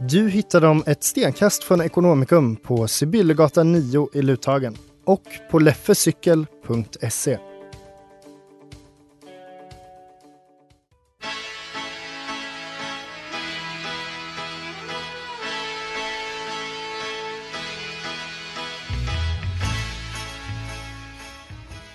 Du 0.00 0.28
hittar 0.28 0.60
dem 0.60 0.82
ett 0.86 1.04
stenkast 1.04 1.64
från 1.64 1.80
Ekonomikum 1.80 2.56
på 2.56 2.88
Sibyllegatan 2.88 3.72
9 3.72 4.08
i 4.14 4.22
Luthagen 4.22 4.76
och 5.04 5.22
på 5.50 5.58
leffecykel.se. 5.58 7.38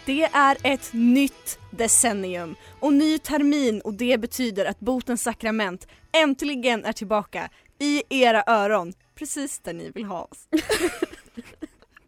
Det 0.05 0.23
är 0.23 0.57
ett 0.63 0.89
nytt 0.93 1.59
decennium 1.71 2.55
och 2.79 2.93
ny 2.93 3.17
termin 3.17 3.81
och 3.81 3.93
det 3.93 4.17
betyder 4.17 4.65
att 4.65 4.79
botens 4.79 5.23
sakrament 5.23 5.87
äntligen 6.11 6.85
är 6.85 6.93
tillbaka 6.93 7.49
i 7.83 8.03
era 8.09 8.43
öron. 8.47 8.93
Precis 9.15 9.59
där 9.59 9.73
ni 9.73 9.91
vill 9.91 10.05
ha 10.05 10.21
oss. 10.23 10.47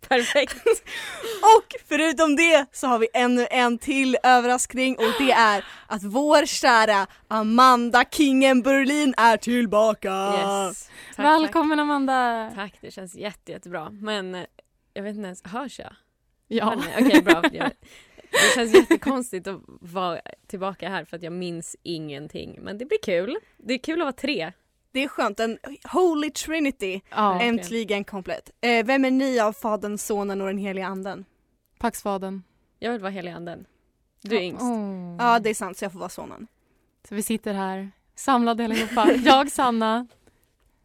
Perfekt. 0.07 0.55
Och 1.57 1.75
förutom 1.87 2.35
det 2.35 2.65
så 2.71 2.87
har 2.87 2.99
vi 2.99 3.07
ännu 3.13 3.47
en 3.51 3.77
till 3.77 4.17
överraskning 4.23 4.95
och 4.97 5.13
det 5.19 5.31
är 5.31 5.65
att 5.87 6.03
vår 6.03 6.45
kära 6.45 7.07
Amanda 7.27 8.03
Kingen 8.11 8.61
Berlin 8.61 9.13
är 9.17 9.37
tillbaka! 9.37 10.33
Yes. 10.67 10.89
Tack, 11.15 11.25
Välkommen 11.25 11.79
Amanda! 11.79 12.51
Tack. 12.55 12.71
tack, 12.71 12.81
det 12.81 12.91
känns 12.91 13.15
jätte, 13.15 13.51
jättebra. 13.51 13.89
Men 13.89 14.35
eh, 14.35 14.43
jag 14.93 15.03
vet 15.03 15.15
inte 15.15 15.25
ens, 15.27 15.43
hörs 15.45 15.79
jag? 15.79 15.95
Ja. 16.47 16.75
Ni? 16.75 17.05
Okej, 17.07 17.21
bra. 17.21 17.43
Jag- 17.53 17.71
Det 18.31 18.55
känns 18.55 18.73
jättekonstigt 18.73 19.47
att 19.47 19.61
vara 19.81 20.19
tillbaka 20.47 20.89
här 20.89 21.05
för 21.05 21.17
att 21.17 21.23
jag 21.23 21.33
minns 21.33 21.75
ingenting. 21.83 22.59
Men 22.61 22.77
det 22.77 22.85
blir 22.85 22.97
kul. 23.03 23.37
Det 23.57 23.73
är 23.73 23.77
kul 23.77 24.01
att 24.01 24.05
vara 24.05 24.13
tre. 24.13 24.51
Det 24.95 25.03
är 25.03 25.07
skönt, 25.07 25.39
en 25.39 25.57
Holy 25.91 26.29
Trinity 26.31 27.01
ja. 27.09 27.41
äntligen 27.41 28.03
komplett. 28.03 28.49
Eh, 28.61 28.85
vem 28.85 29.05
är 29.05 29.11
ni 29.11 29.39
av 29.39 29.53
Fadern, 29.53 29.97
Sonen 29.97 30.41
och 30.41 30.47
den 30.47 30.57
heliga 30.57 30.87
Anden? 30.87 31.25
Paxfaden. 31.79 32.43
Jag 32.79 32.91
vill 32.91 33.01
vara 33.01 33.11
helig 33.11 33.31
anden. 33.31 33.65
Du 34.21 34.35
är 34.37 34.41
yngst. 34.41 34.63
Oh. 34.63 35.15
Ja 35.19 35.39
det 35.39 35.49
är 35.49 35.53
sant 35.53 35.77
så 35.77 35.85
jag 35.85 35.91
får 35.91 35.99
vara 35.99 36.09
sonen. 36.09 36.47
Så 37.09 37.15
vi 37.15 37.23
sitter 37.23 37.53
här 37.53 37.91
samlade 38.15 38.65
allihopa. 38.65 39.11
Jag, 39.23 39.51
Sanna 39.51 40.07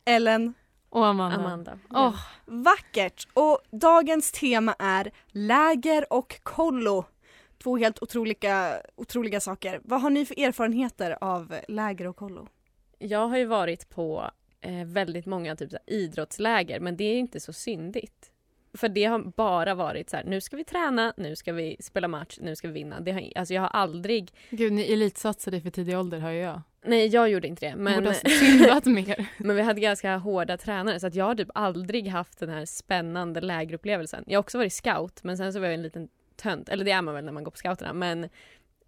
Ellen, 0.05 0.55
och 0.89 1.07
Amanda. 1.07 1.39
Amanda. 1.39 1.79
Åh, 1.91 2.17
vackert! 2.47 3.29
Och 3.35 3.61
dagens 3.71 4.33
tema 4.33 4.75
är 4.79 5.11
läger 5.27 6.13
och 6.13 6.41
kollo. 6.43 7.05
Två 7.63 7.77
helt 7.77 8.03
otroliga, 8.03 8.83
otroliga 8.97 9.41
saker. 9.41 9.81
Vad 9.85 10.01
har 10.01 10.11
ni 10.11 10.27
för 10.27 10.41
erfarenheter 10.41 11.19
av 11.21 11.55
läger 11.69 12.07
och 12.07 12.17
kollo? 12.17 12.49
Jag 13.03 13.29
har 13.29 13.39
ju 13.39 13.45
varit 13.45 13.89
på 13.89 14.31
eh, 14.61 14.85
väldigt 14.85 15.27
många 15.27 15.57
typ, 15.57 15.73
här, 15.73 15.81
idrottsläger 15.87 16.81
men 16.81 16.97
det 16.97 17.05
är 17.05 17.19
inte 17.19 17.41
så 17.41 17.53
syndigt. 17.53 18.31
För 18.75 18.89
det 18.89 19.05
har 19.05 19.19
bara 19.19 19.75
varit 19.75 20.11
så 20.11 20.17
här, 20.17 20.25
nu 20.25 20.41
ska 20.41 20.57
vi 20.57 20.65
träna, 20.65 21.15
nu 21.17 21.37
ska 21.37 21.53
vi 21.53 21.77
spela 21.81 22.09
match, 22.09 22.39
nu 22.41 22.57
ska 22.57 22.69
vi 22.69 22.75
vinna. 22.75 23.01
Det 23.01 23.13
har, 23.13 23.33
alltså 23.35 23.55
jag 23.55 23.63
har 23.63 23.69
aldrig, 23.69 24.33
gud 24.51 24.73
ni 24.73 24.93
elitsatsade 24.93 25.61
för 25.61 25.71
tidig 25.71 25.99
ålder 25.99 26.19
hör 26.19 26.31
jag. 26.31 26.63
nej 26.85 27.07
jag 27.07 27.29
gjorde 27.29 27.49
inte 27.49 27.67
det 27.67 27.77
Men... 27.77 28.05
Mer. 28.05 29.29
men 29.43 29.57
vi 29.57 29.63
hade 29.63 29.81
ganska 29.81 30.17
hårda 30.17 30.57
tränare 30.57 31.01
så 31.01 31.07
att 31.07 31.15
jag 31.15 31.25
har 31.25 31.35
typ 31.35 31.51
aldrig 31.55 32.09
haft 32.09 32.39
den 32.39 32.51
här 32.51 32.65
spännande 32.65 33.41
lägerupplevelsen. 33.41 34.25
Jag 34.27 34.39
har 34.39 34.43
också 34.43 34.59
varit 34.59 34.73
scout 34.73 35.23
men 35.23 35.37
sen 35.37 35.53
så 35.53 35.59
var 35.61 35.67
jag 35.67 35.75
en 35.75 35.83
liten 35.83 36.09
tönt, 36.37 36.69
eller 36.69 36.85
det 36.85 36.91
är 36.91 37.03
man 37.03 37.15
väl 37.15 37.25
när 37.25 37.33
man 37.33 37.45
går 37.45 37.51
på 37.51 37.59
scouterna 37.59 37.93
men 37.93 38.29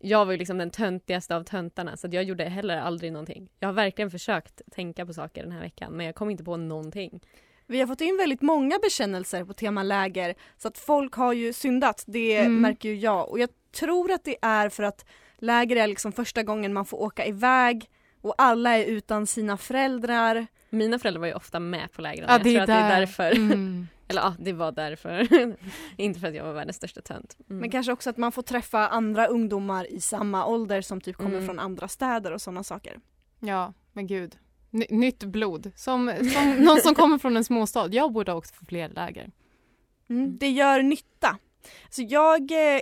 jag 0.02 0.24
var 0.24 0.32
ju 0.32 0.38
liksom 0.38 0.58
den 0.58 0.70
töntigaste 0.70 1.36
av 1.36 1.44
töntarna 1.44 1.96
så 1.96 2.08
jag 2.10 2.24
gjorde 2.24 2.44
heller 2.44 2.76
aldrig 2.78 3.12
någonting. 3.12 3.48
Jag 3.58 3.68
har 3.68 3.72
verkligen 3.72 4.10
försökt 4.10 4.62
tänka 4.72 5.06
på 5.06 5.12
saker 5.12 5.42
den 5.42 5.52
här 5.52 5.60
veckan 5.60 5.92
men 5.92 6.06
jag 6.06 6.14
kom 6.14 6.30
inte 6.30 6.44
på 6.44 6.56
någonting. 6.56 7.20
Vi 7.66 7.80
har 7.80 7.86
fått 7.86 8.00
in 8.00 8.16
väldigt 8.16 8.42
många 8.42 8.78
bekännelser 8.82 9.44
på 9.44 9.52
tema 9.52 9.82
läger 9.82 10.34
så 10.58 10.68
att 10.68 10.78
folk 10.78 11.14
har 11.14 11.32
ju 11.32 11.52
syndat, 11.52 12.04
det 12.06 12.36
Mm. 12.38 12.60
märker 12.60 12.88
ju 12.88 12.94
jag. 12.96 13.28
Och 13.30 13.38
jag 13.38 13.48
tror 13.72 14.12
att 14.12 14.24
det 14.24 14.36
är 14.42 14.68
för 14.68 14.82
att 14.82 15.04
läger 15.38 15.76
är 15.76 15.86
liksom 15.86 16.12
första 16.12 16.42
gången 16.42 16.72
man 16.72 16.84
får 16.84 17.00
åka 17.02 17.26
iväg 17.26 17.90
och 18.20 18.34
alla 18.38 18.78
är 18.78 18.84
utan 18.84 19.26
sina 19.26 19.56
föräldrar. 19.56 20.46
Mina 20.70 20.98
föräldrar 20.98 21.20
var 21.20 21.26
ju 21.28 21.34
ofta 21.34 21.60
med 21.60 21.92
på 21.92 22.02
lägren. 22.02 22.26
Ja, 22.28 22.34
jag 22.34 22.42
tror 22.42 22.60
att 22.60 22.66
det 22.66 22.72
är 22.72 22.90
där. 22.90 23.00
därför. 23.00 23.30
Mm. 23.36 23.88
Eller 24.12 24.22
ja, 24.22 24.34
det 24.38 24.52
var 24.52 24.72
därför. 24.72 25.28
inte 25.96 26.20
för 26.20 26.28
att 26.28 26.34
jag 26.34 26.44
var 26.44 26.52
världens 26.52 26.76
största 26.76 27.00
tönt. 27.02 27.36
Mm. 27.50 27.60
Men 27.60 27.70
kanske 27.70 27.92
också 27.92 28.10
att 28.10 28.16
man 28.16 28.32
får 28.32 28.42
träffa 28.42 28.88
andra 28.88 29.26
ungdomar 29.26 29.90
i 29.92 30.00
samma 30.00 30.46
ålder 30.46 30.80
som 30.80 31.00
typ 31.00 31.16
kommer 31.16 31.30
Mm. 31.30 31.46
från 31.46 31.58
andra 31.58 31.88
städer 31.88 32.32
och 32.32 32.42
sådana 32.42 32.64
saker. 32.64 33.00
Ja, 33.40 33.72
men 33.92 34.06
gud. 34.06 34.36
Ny- 34.70 34.86
nytt 34.90 35.24
blod. 35.24 35.72
Som, 35.76 36.12
som 36.34 36.50
någon 36.64 36.80
som 36.80 36.94
kommer 36.94 37.18
från 37.18 37.36
en 37.36 37.44
småstad. 37.44 37.88
Jag 37.92 38.12
borde 38.12 38.32
ha 38.32 38.38
åkt 38.38 38.56
för 38.56 38.66
fler 38.66 38.88
läger. 38.88 39.30
Mm. 40.10 40.38
Det 40.38 40.48
gör 40.50 40.82
nytta. 40.82 41.38
Så 41.90 42.02
jag, 42.02 42.50
eh, 42.50 42.80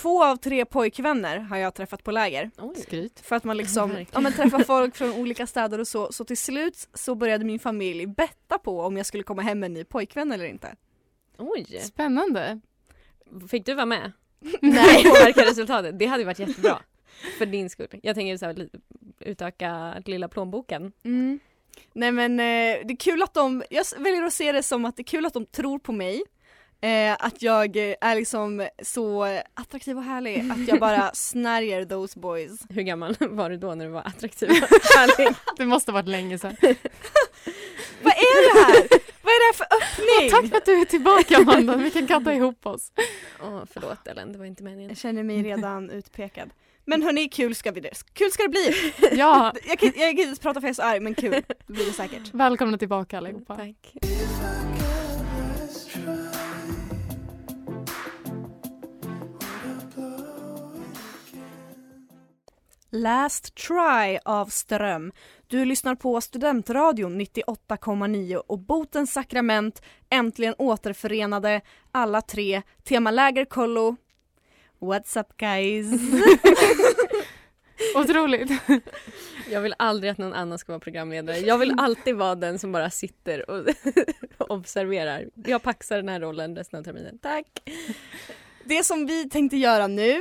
två 0.00 0.24
av 0.24 0.36
tre 0.36 0.64
pojkvänner 0.64 1.38
har 1.38 1.56
jag 1.56 1.74
träffat 1.74 2.04
på 2.04 2.10
läger. 2.10 2.50
Oj. 2.58 2.76
Skryt. 2.76 3.20
För 3.20 3.36
att 3.36 3.44
man 3.44 3.56
liksom 3.56 4.06
ja, 4.12 4.20
men 4.20 4.32
träffar 4.32 4.58
folk 4.64 4.96
från 4.96 5.12
olika 5.12 5.46
städer 5.46 5.78
och 5.78 5.88
så. 5.88 6.12
Så 6.12 6.24
till 6.24 6.36
slut 6.36 6.88
så 6.94 7.14
började 7.14 7.44
min 7.44 7.58
familj 7.58 8.06
betta 8.06 8.58
på 8.58 8.80
om 8.80 8.96
jag 8.96 9.06
skulle 9.06 9.22
komma 9.22 9.42
hem 9.42 9.60
med 9.60 9.66
en 9.66 9.74
ny 9.74 9.84
pojkvän 9.84 10.32
eller 10.32 10.44
inte. 10.44 10.76
Oj. 11.38 11.80
Spännande. 11.82 12.60
Fick 13.50 13.66
du 13.66 13.74
vara 13.74 13.86
med? 13.86 14.12
Nej. 14.60 15.04
Påverka 15.04 15.44
resultatet. 15.44 15.98
Det 15.98 16.06
hade 16.06 16.20
ju 16.20 16.26
varit 16.26 16.38
jättebra. 16.38 16.78
För 17.38 17.46
din 17.46 17.70
skull. 17.70 17.88
Jag 18.02 18.14
tänker 18.14 18.36
så 18.36 18.46
här, 18.46 18.68
utöka 19.20 20.02
lilla 20.06 20.28
plånboken. 20.28 20.92
Mm. 21.02 21.38
Nej 21.92 22.12
men 22.12 22.40
eh, 22.40 22.86
det 22.86 22.92
är 22.92 22.96
kul 22.96 23.22
att 23.22 23.34
de, 23.34 23.62
jag 23.70 23.84
väljer 23.98 24.22
att 24.22 24.32
se 24.32 24.52
det 24.52 24.62
som 24.62 24.84
att 24.84 24.96
det 24.96 25.02
är 25.02 25.04
kul 25.04 25.26
att 25.26 25.34
de 25.34 25.46
tror 25.46 25.78
på 25.78 25.92
mig. 25.92 26.22
Eh, 26.82 27.16
att 27.18 27.42
jag 27.42 27.76
är 27.76 28.14
liksom 28.16 28.68
så 28.82 29.24
attraktiv 29.54 29.96
och 29.96 30.02
härlig 30.02 30.50
att 30.52 30.68
jag 30.68 30.80
bara 30.80 31.10
snärjer 31.14 31.84
those 31.84 32.18
boys. 32.20 32.60
Hur 32.68 32.82
gammal 32.82 33.16
var 33.20 33.50
du 33.50 33.56
då 33.56 33.74
när 33.74 33.84
du 33.84 33.90
var 33.90 34.00
attraktiv 34.06 34.48
och 34.50 34.56
härlig? 34.96 35.34
Det 35.56 35.66
måste 35.66 35.90
ha 35.90 35.94
varit 35.94 36.08
länge 36.08 36.38
sedan. 36.38 36.56
Vad 38.02 38.12
är 38.12 38.54
det 38.54 38.60
här? 38.60 38.88
Vad 39.22 39.32
är 39.32 39.40
det 39.40 39.46
här 39.46 39.52
för 39.52 39.66
öppning? 39.76 40.30
Tack 40.30 40.50
för 40.50 40.56
att 40.56 40.64
du 40.64 40.80
är 40.80 40.84
tillbaka 40.84 41.36
Amanda. 41.36 41.76
Vi 41.76 41.90
kan 41.90 42.06
katta 42.06 42.34
ihop 42.34 42.66
oss. 42.66 42.92
Åh, 43.42 43.62
förlåt 43.72 44.06
Ellen, 44.06 44.32
det 44.32 44.38
var 44.38 44.46
inte 44.46 44.62
meningen. 44.62 44.88
Jag 44.88 44.98
känner 44.98 45.22
mig 45.22 45.42
redan 45.42 45.90
utpekad. 45.90 46.50
Men 46.84 47.02
hörni, 47.02 47.28
kul 47.28 47.54
ska, 47.54 47.70
vi 47.72 47.80
det. 47.80 47.90
kul 48.12 48.30
ska 48.30 48.42
det 48.42 48.48
bli! 48.48 48.92
Ja, 49.12 49.52
Jag 49.68 49.78
kan, 49.78 49.92
jag 49.96 50.16
kan 50.16 50.28
inte 50.28 50.42
prata 50.42 50.60
för 50.60 50.66
jag 50.68 50.70
är 50.70 50.74
så 50.74 50.82
arg 50.82 51.00
men 51.00 51.14
kul 51.14 51.42
blir 51.66 51.86
det 51.86 51.92
säkert. 51.92 52.34
välkomna 52.34 52.78
tillbaka 52.78 53.18
allihopa. 53.18 53.56
Tack. 53.56 53.92
Last 62.92 63.54
Try 63.54 64.18
av 64.24 64.46
Ström. 64.46 65.12
Du 65.46 65.64
lyssnar 65.64 65.94
på 65.94 66.20
Studentradion 66.20 67.20
98,9 67.20 68.36
och 68.36 68.58
Botens 68.58 69.12
sakrament 69.12 69.82
äntligen 70.10 70.54
återförenade 70.58 71.60
alla 71.92 72.20
tre. 72.20 72.62
Temaläger 72.84 73.44
kollo. 73.44 73.96
What's 74.80 75.20
up 75.20 75.36
guys? 75.36 75.86
Otroligt. 77.96 78.50
Jag 79.50 79.60
vill 79.60 79.74
aldrig 79.78 80.10
att 80.10 80.18
någon 80.18 80.32
annan 80.34 80.58
ska 80.58 80.72
vara 80.72 80.80
programledare. 80.80 81.38
Jag 81.38 81.58
vill 81.58 81.74
alltid 81.78 82.16
vara 82.16 82.34
den 82.34 82.58
som 82.58 82.72
bara 82.72 82.90
sitter 82.90 83.50
och 83.50 83.66
observerar. 84.38 85.28
Jag 85.34 85.62
paxar 85.62 85.96
den 85.96 86.08
här 86.08 86.20
rollen 86.20 86.56
resten 86.56 86.78
av 86.78 86.84
terminen. 86.84 87.18
Tack! 87.18 87.46
Det 88.64 88.84
som 88.84 89.06
vi 89.06 89.28
tänkte 89.28 89.56
göra 89.56 89.86
nu, 89.86 90.20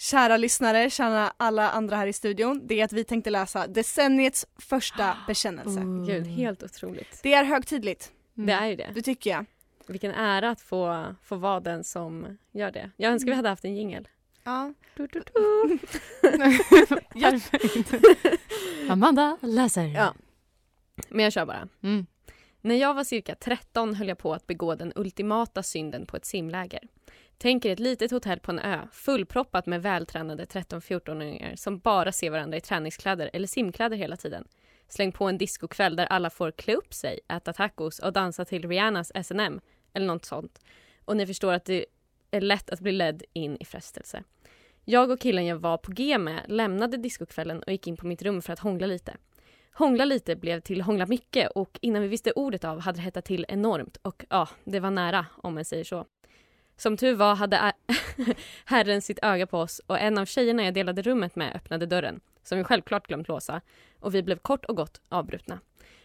kära 0.00 0.36
lyssnare, 0.36 0.90
kära 0.90 1.32
alla 1.36 1.70
andra 1.70 1.96
här 1.96 2.06
i 2.06 2.12
studion, 2.12 2.66
det 2.66 2.80
är 2.80 2.84
att 2.84 2.92
vi 2.92 3.04
tänkte 3.04 3.30
läsa 3.30 3.66
decenniets 3.66 4.46
första 4.58 5.16
bekännelse. 5.26 5.80
Gud, 6.06 6.26
helt 6.26 6.62
otroligt. 6.62 7.20
Det 7.22 7.34
är 7.34 7.44
högtidligt, 7.44 8.12
Det 8.34 8.52
är 8.52 8.66
ju 8.66 8.76
det. 8.76 8.90
det 8.94 9.02
tycker 9.02 9.30
jag. 9.30 9.46
Vilken 9.86 10.10
ära 10.10 10.50
att 10.50 10.60
få, 10.60 11.14
få 11.22 11.36
vara 11.36 11.60
den 11.60 11.84
som 11.84 12.38
gör 12.52 12.70
det. 12.70 12.90
Jag 12.96 13.12
önskar 13.12 13.30
vi 13.30 13.36
hade 13.36 13.48
haft 13.48 13.64
en 13.64 13.76
jingel. 13.76 14.08
Ja. 14.44 14.74
Du, 14.96 15.06
du, 15.06 15.22
du. 15.34 15.78
Amanda 18.92 19.38
läser. 19.40 19.84
Ja. 19.84 20.14
Men 21.08 21.24
jag 21.24 21.32
kör 21.32 21.46
bara. 21.46 21.68
Mm. 21.82 22.06
När 22.60 22.74
jag 22.74 22.94
var 22.94 23.04
cirka 23.04 23.34
13 23.34 23.94
höll 23.94 24.08
jag 24.08 24.18
på 24.18 24.34
att 24.34 24.46
begå 24.46 24.74
den 24.74 24.92
ultimata 24.96 25.62
synden 25.62 26.06
på 26.06 26.16
ett 26.16 26.24
simläger. 26.24 26.88
Tänk 27.42 27.64
er 27.64 27.72
ett 27.72 27.80
litet 27.80 28.10
hotell 28.10 28.40
på 28.40 28.52
en 28.52 28.58
ö 28.58 28.78
fullproppat 28.92 29.66
med 29.66 29.82
vältränade 29.82 30.44
13-14-åringar 30.44 31.56
som 31.56 31.78
bara 31.78 32.12
ser 32.12 32.30
varandra 32.30 32.56
i 32.56 32.60
träningskläder 32.60 33.30
eller 33.32 33.46
simkläder 33.46 33.96
hela 33.96 34.16
tiden. 34.16 34.44
Släng 34.88 35.12
på 35.12 35.28
en 35.28 35.38
discokväll 35.38 35.96
där 35.96 36.06
alla 36.06 36.30
får 36.30 36.50
klä 36.50 36.74
upp 36.74 36.94
sig, 36.94 37.20
äta 37.28 37.52
tacos 37.52 37.98
och 37.98 38.12
dansa 38.12 38.44
till 38.44 38.68
Rihannas 38.68 39.12
S&M 39.14 39.60
eller 39.92 40.06
något 40.06 40.24
sånt. 40.24 40.60
Och 41.04 41.16
ni 41.16 41.26
förstår 41.26 41.52
att 41.52 41.64
det 41.64 41.86
är 42.30 42.40
lätt 42.40 42.70
att 42.70 42.80
bli 42.80 42.92
ledd 42.92 43.22
in 43.32 43.56
i 43.60 43.64
frestelse. 43.64 44.22
Jag 44.84 45.10
och 45.10 45.20
killen 45.20 45.46
jag 45.46 45.56
var 45.56 45.78
på 45.78 45.92
G 45.92 46.18
med 46.18 46.40
lämnade 46.48 46.96
discokvällen 46.96 47.62
och 47.62 47.72
gick 47.72 47.86
in 47.86 47.96
på 47.96 48.06
mitt 48.06 48.22
rum 48.22 48.42
för 48.42 48.52
att 48.52 48.58
hångla 48.58 48.86
lite. 48.86 49.16
Hångla 49.72 50.04
lite 50.04 50.36
blev 50.36 50.60
till 50.60 50.80
hångla 50.80 51.06
mycket 51.06 51.50
och 51.50 51.78
innan 51.82 52.02
vi 52.02 52.08
visste 52.08 52.32
ordet 52.32 52.64
av 52.64 52.80
hade 52.80 52.98
det 52.98 53.02
hettat 53.02 53.24
till 53.24 53.46
enormt 53.48 53.96
och 54.02 54.24
ja, 54.28 54.48
det 54.64 54.80
var 54.80 54.90
nära 54.90 55.26
om 55.36 55.54
man 55.54 55.64
säger 55.64 55.84
så. 55.84 56.06
Som 56.80 56.96
tur 56.96 57.14
var 57.14 57.34
hade 57.34 57.72
herren 58.64 59.02
sitt 59.02 59.18
öga 59.22 59.46
på 59.46 59.58
oss 59.58 59.80
och 59.86 59.98
en 59.98 60.18
av 60.18 60.26
tjejerna 60.26 60.64
jag 60.64 60.74
delade 60.74 61.02
rummet 61.02 61.36
med 61.36 61.56
öppnade 61.56 61.86
dörren, 61.86 62.20
som 62.42 62.58
vi 62.58 62.64
självklart 62.64 63.06
glömt 63.06 63.28
låsa, 63.28 63.60
och 63.98 64.14
vi 64.14 64.22
blev 64.22 64.36
kort 64.36 64.64
och 64.64 64.76
gott 64.76 65.00
avbrutna. 65.08 65.60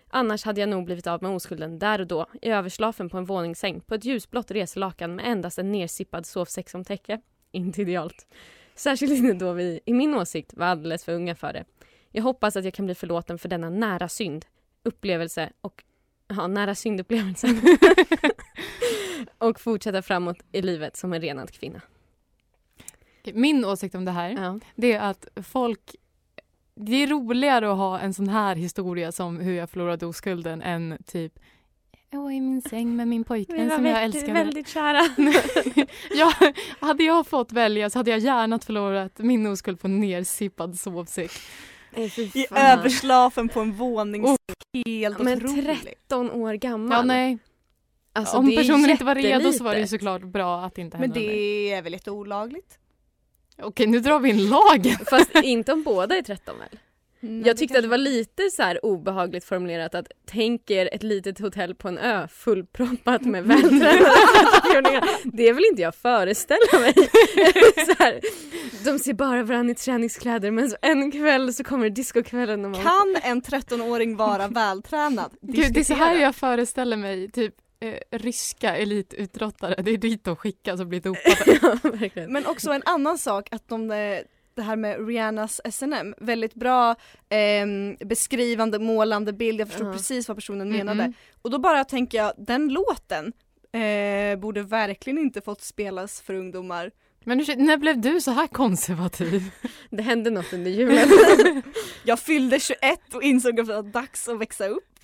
Annars 0.09 0.43
hade 0.43 0.59
jag 0.59 0.69
nog 0.69 0.85
blivit 0.85 1.07
av 1.07 1.23
med 1.23 1.31
oskulden 1.31 1.79
där 1.79 2.01
och 2.01 2.07
då, 2.07 2.25
i 2.41 2.49
överslafen 2.49 3.09
på 3.09 3.17
en 3.17 3.25
våningssäng 3.25 3.81
på 3.81 3.95
ett 3.95 4.05
ljusblått 4.05 4.51
reselakan 4.51 5.15
med 5.15 5.25
endast 5.27 5.59
en 5.59 5.71
nersippad 5.71 6.25
sovsäck 6.25 6.69
som 6.69 6.83
täcke. 6.83 7.21
Inte 7.51 7.81
idealt. 7.81 8.27
Särskilt 8.75 9.13
inte 9.13 9.45
då 9.45 9.53
vi, 9.53 9.79
i 9.85 9.93
min 9.93 10.13
åsikt, 10.13 10.53
var 10.53 10.65
alldeles 10.65 11.05
för 11.05 11.13
unga 11.13 11.35
för 11.35 11.53
det. 11.53 11.65
Jag 12.11 12.23
hoppas 12.23 12.55
att 12.55 12.65
jag 12.65 12.73
kan 12.73 12.85
bli 12.85 12.95
förlåten 12.95 13.37
för 13.37 13.49
denna 13.49 13.69
nära 13.69 14.09
synd, 14.09 14.45
upplevelse 14.83 15.49
och 15.61 15.83
ja, 16.27 16.47
nära 16.47 16.75
syndupplevelsen. 16.75 17.61
och 19.37 19.59
fortsätta 19.59 20.01
framåt 20.01 20.37
i 20.51 20.61
livet 20.61 20.97
som 20.97 21.13
en 21.13 21.21
renad 21.21 21.51
kvinna. 21.51 21.81
Min 23.33 23.65
åsikt 23.65 23.95
om 23.95 24.05
det 24.05 24.11
här, 24.11 24.29
Ja. 24.29 24.59
det 24.75 24.93
är 24.93 24.99
att 25.09 25.27
folk 25.43 25.95
det 26.75 27.03
är 27.03 27.07
roligare 27.07 27.71
att 27.71 27.77
ha 27.77 27.99
en 27.99 28.13
sån 28.13 28.29
här 28.29 28.55
historia 28.55 29.11
som 29.11 29.39
hur 29.39 29.53
jag 29.53 29.69
förlorade 29.69 30.05
oskulden 30.05 30.61
än 30.61 30.97
typ 31.05 31.39
jag 32.09 32.21
var 32.21 32.31
i 32.31 32.41
min 32.41 32.61
säng 32.61 32.95
med 32.95 33.07
min 33.07 33.23
pojkvän 33.23 33.69
som 33.71 33.85
jag 33.85 34.03
älskade. 34.03 34.33
väldigt 34.33 34.67
kära. 34.67 35.01
ja, 36.15 36.33
hade 36.79 37.03
jag 37.03 37.27
fått 37.27 37.51
välja 37.51 37.89
så 37.89 37.99
hade 37.99 38.11
jag 38.11 38.19
gärna 38.19 38.59
förlorat 38.59 39.17
min 39.17 39.47
oskuld 39.47 39.79
på 39.79 39.87
en 39.87 39.99
nersippad 39.99 40.79
sovsäck. 40.79 41.31
I 42.33 42.45
överslafen 42.51 43.49
på 43.49 43.59
en 43.59 43.71
våning. 43.71 44.25
Helt 44.85 45.19
Men 45.19 45.37
otroligt. 45.45 45.81
13 45.83 46.31
år 46.31 46.53
gammal. 46.53 46.97
Ja, 46.97 47.03
nej. 47.03 47.37
Alltså, 48.15 48.37
Om 48.37 48.49
det 48.49 48.55
personen 48.57 48.89
inte 48.89 49.03
var 49.03 49.15
redo 49.15 49.51
så 49.51 49.63
var 49.63 49.73
det 49.73 49.79
ju 49.79 49.87
såklart 49.87 50.21
bra 50.23 50.61
att 50.65 50.75
det 50.75 50.81
inte 50.81 50.97
Men 50.97 51.01
hände 51.11 51.19
mig. 51.19 51.29
det 51.29 51.71
är 51.73 51.81
väl 51.81 51.91
lite 51.91 52.11
olagligt? 52.11 52.79
Okej, 53.61 53.87
nu 53.87 53.99
drar 53.99 54.19
vi 54.19 54.29
in 54.29 54.49
lagen. 54.49 54.97
Fast 55.09 55.35
inte 55.43 55.73
om 55.73 55.83
båda 55.83 56.15
är 56.17 56.21
13 56.21 56.55
väl? 56.59 56.79
Nej, 57.19 57.43
Jag 57.47 57.57
tyckte 57.57 57.77
att 57.77 57.83
det 57.83 57.87
kanske- 57.87 57.87
var 57.89 57.97
lite 57.97 58.49
så 58.51 58.63
här 58.63 58.85
obehagligt 58.85 59.43
formulerat 59.45 59.95
att 59.95 60.07
tänk 60.25 60.71
er 60.71 60.89
ett 60.91 61.03
litet 61.03 61.39
hotell 61.39 61.75
på 61.75 61.87
en 61.87 61.97
ö 61.97 62.27
fullproppat 62.27 63.21
med 63.21 63.43
vältränade 63.47 64.05
13-åringar. 64.05 65.09
Det 65.37 65.53
vill 65.53 65.65
inte 65.71 65.81
jag 65.81 65.95
föreställa 65.95 66.79
mig. 66.79 66.93
så 67.85 68.03
här, 68.03 68.19
de 68.85 68.99
ser 68.99 69.13
bara 69.13 69.43
varandra 69.43 69.71
i 69.71 69.75
träningskläder 69.75 70.51
men 70.51 70.69
så 70.69 70.75
en 70.81 71.11
kväll 71.11 71.53
så 71.53 71.63
kommer 71.63 71.89
discokvällen 71.89 72.65
och 72.65 72.71
man 72.71 72.81
Kan 72.83 73.15
en 73.23 73.41
13-åring 73.41 74.15
vara 74.15 74.47
vältränad? 74.47 75.31
Gud, 75.41 75.73
det 75.73 75.79
är 75.79 75.83
så 75.83 75.93
här 75.93 76.15
jag 76.15 76.35
föreställer 76.35 76.97
mig 76.97 77.31
typ 77.31 77.55
eh, 77.85 78.17
ryska 78.17 78.75
elitutbrottare. 78.75 79.81
Det 79.81 79.91
är 79.91 79.97
dit 79.97 80.23
de 80.23 80.35
skickas 80.35 80.79
och 80.79 80.87
blir 80.87 80.99
dopade. 81.01 82.09
ja. 82.15 82.27
Men 82.27 82.45
också 82.45 82.71
en 82.71 82.81
annan 82.85 83.17
sak 83.17 83.47
att 83.51 83.67
de, 83.67 83.91
eh, 83.91 84.19
det 84.55 84.61
här 84.61 84.75
med 84.75 85.07
Rihannas 85.07 85.61
S&M 85.63 86.13
väldigt 86.17 86.53
bra 86.53 86.95
ehm, 87.29 87.95
beskrivande, 87.99 88.79
målande 88.79 89.33
bild, 89.33 89.61
jag 89.61 89.67
förstod 89.67 89.87
Ja. 89.87 89.91
precis 89.93 90.27
vad 90.27 90.37
personen 90.37 90.71
menade. 90.71 91.03
mm. 91.03 91.13
Och 91.41 91.49
då 91.49 91.59
bara 91.59 91.83
tänker 91.83 92.17
jag, 92.17 92.33
den 92.37 92.67
låten 92.69 93.33
eh, 93.71 94.39
borde 94.39 94.61
verkligen 94.63 95.17
inte 95.19 95.41
fått 95.41 95.61
spelas 95.61 96.21
för 96.21 96.33
ungdomar. 96.33 96.91
Men 97.27 97.39
ursäkta, 97.39 97.63
när 97.63 97.77
blev 97.77 98.01
du 98.01 98.21
så 98.21 98.31
här 98.31 98.47
konservativ? 98.47 99.43
Det 99.89 100.01
hände 100.01 100.29
något 100.29 100.53
under 100.53 100.71
julen. 100.71 101.07
Jag 102.03 102.19
fyllde 102.19 102.59
21 102.59 102.79
och 103.13 103.23
insåg 103.23 103.59
att 103.59 103.67
det 103.67 103.73
var 103.75 103.83
dags 103.83 104.27
att 104.27 104.39
växa 104.39 104.67
upp. 104.67 104.94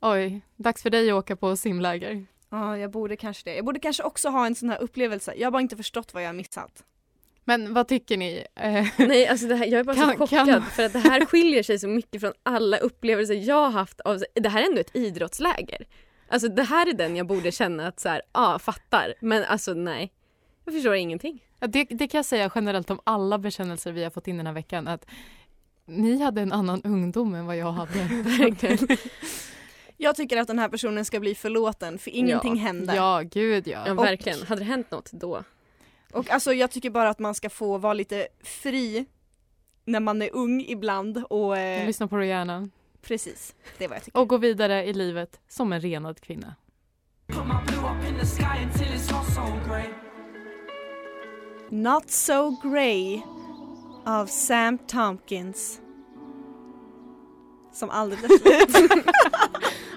Oj, 0.00 0.40
dags 0.56 0.82
för 0.82 0.90
dig 0.90 1.10
att 1.10 1.14
åka 1.16 1.36
på 1.36 1.56
simläger. 1.56 2.26
Ja, 2.50 2.78
jag 2.78 2.90
borde 2.90 3.16
kanske 3.16 3.50
det. 3.50 3.56
Jag 3.56 3.64
borde 3.64 3.80
kanske 3.80 4.02
också 4.02 4.28
ha 4.28 4.46
en 4.46 4.54
sån 4.54 4.68
här 4.70 4.78
upplevelse. 4.82 5.34
Jag 5.36 5.46
har 5.46 5.50
bara 5.50 5.62
inte 5.62 5.76
förstått 5.76 6.14
vad 6.14 6.22
jag 6.22 6.28
har 6.28 6.34
missat. 6.34 6.84
Men 7.44 7.74
vad 7.74 7.88
tycker 7.88 8.16
ni? 8.16 8.44
Eh, 8.54 8.86
Nej, 8.98 9.26
alltså 9.26 9.46
det 9.46 9.54
här, 9.56 9.66
jag 9.66 9.80
är 9.80 9.84
bara 9.84 9.96
Kan- 9.96 10.10
så 10.12 10.18
chockad 10.18 10.46
kan- 10.48 10.62
för 10.62 10.82
att 10.82 10.92
det 10.92 10.98
här 10.98 11.24
skiljer 11.24 11.62
sig 11.62 11.78
så 11.78 11.88
mycket 11.88 12.20
från 12.20 12.32
alla 12.42 12.76
upplevelser 12.78 13.34
jag 13.34 13.54
har 13.62 13.70
haft. 13.70 14.00
Av, 14.00 14.22
det 14.34 14.48
här 14.48 14.62
är 14.62 14.66
ändå 14.66 14.80
ett 14.80 14.96
idrottsläger. 14.96 15.86
Alltså 16.28 16.48
det 16.48 16.62
här 16.62 16.88
är 16.88 16.92
den 16.92 17.16
jag 17.16 17.26
borde 17.26 17.52
känna 17.52 17.86
att 17.86 18.00
så 18.00 18.08
här, 18.08 18.22
ja, 18.32 18.58
fattar. 18.58 19.14
Men 19.20 19.44
alltså 19.44 19.74
nej. 19.74 20.12
Jag 20.64 20.74
förstår 20.74 20.94
ingenting. 20.94 21.44
Ja, 21.60 21.66
det, 21.66 21.84
det 21.84 22.08
kan 22.08 22.18
jag 22.18 22.24
säga 22.24 22.50
generellt 22.54 22.90
om 22.90 23.00
alla 23.04 23.38
bekännelser 23.38 23.92
vi 23.92 24.04
har 24.04 24.10
fått 24.10 24.28
in 24.28 24.36
den 24.36 24.46
här 24.46 24.52
veckan. 24.54 24.88
Att 24.88 25.06
ni 25.86 26.22
hade 26.22 26.40
en 26.40 26.52
annan 26.52 26.82
ungdom 26.84 27.34
än 27.34 27.46
vad 27.46 27.56
jag 27.56 27.72
hade. 27.72 27.92
Verkligen. 28.22 28.78
Jag 30.00 30.16
tycker 30.16 30.36
att 30.36 30.46
den 30.48 30.58
här 30.58 30.68
personen 30.68 31.04
ska 31.04 31.20
bli 31.20 31.34
förlåten 31.34 31.98
för 31.98 32.10
ingenting 32.10 32.56
Ja. 32.56 32.62
hände. 32.62 32.94
Ja, 32.94 33.22
gud 33.30 33.68
ja. 33.68 33.82
Ja, 33.86 33.92
Och- 33.92 34.04
verkligen. 34.04 34.42
Hade 34.46 34.60
det 34.60 34.64
hänt 34.64 34.90
något 34.90 35.10
då? 35.12 35.42
Och 36.12 36.30
alltså 36.30 36.52
jag 36.52 36.70
tycker 36.70 36.90
bara 36.90 37.08
att 37.08 37.18
man 37.18 37.34
ska 37.34 37.50
få 37.50 37.78
vara 37.78 37.92
lite 37.92 38.28
fri 38.42 39.06
när 39.84 40.00
man 40.00 40.22
är 40.22 40.30
ung 40.32 40.60
ibland 40.68 41.24
och 41.30 41.58
eh, 41.58 41.86
Lyssna 41.86 42.08
på 42.08 42.16
Rihanna. 42.16 42.68
precis, 43.02 43.54
det 43.78 43.84
är 43.84 43.88
vad 43.88 43.96
jag 43.96 44.04
tycker. 44.04 44.18
Och 44.20 44.28
gå 44.28 44.36
vidare 44.36 44.84
i 44.84 44.92
livet 44.92 45.40
som 45.48 45.72
en 45.72 45.80
renad 45.80 46.20
kvinna. 46.20 46.54
Not 51.70 52.10
So 52.10 52.56
Grey 52.62 53.20
av 54.06 54.26
Sam 54.26 54.78
Tompkins. 54.78 55.80
Som 57.78 57.90
aldrig 57.90 58.20
tar 58.20 58.28
slut. 58.28 59.04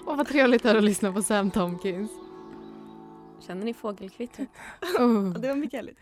Och 0.06 0.18
vad 0.18 0.28
trevligt 0.28 0.64
det 0.64 0.70
är 0.70 0.76
att 0.76 0.84
lyssna 0.84 1.12
på 1.14 1.22
Sam 1.24 1.52
Tompkins. 1.52 2.12
Känner 3.48 3.66
ni 3.66 3.74
fågelkvittret? 3.74 4.50
Oh. 5.00 5.30
det 5.30 5.48
var 5.48 5.56
mycket 5.56 5.80
härligt. 5.80 5.98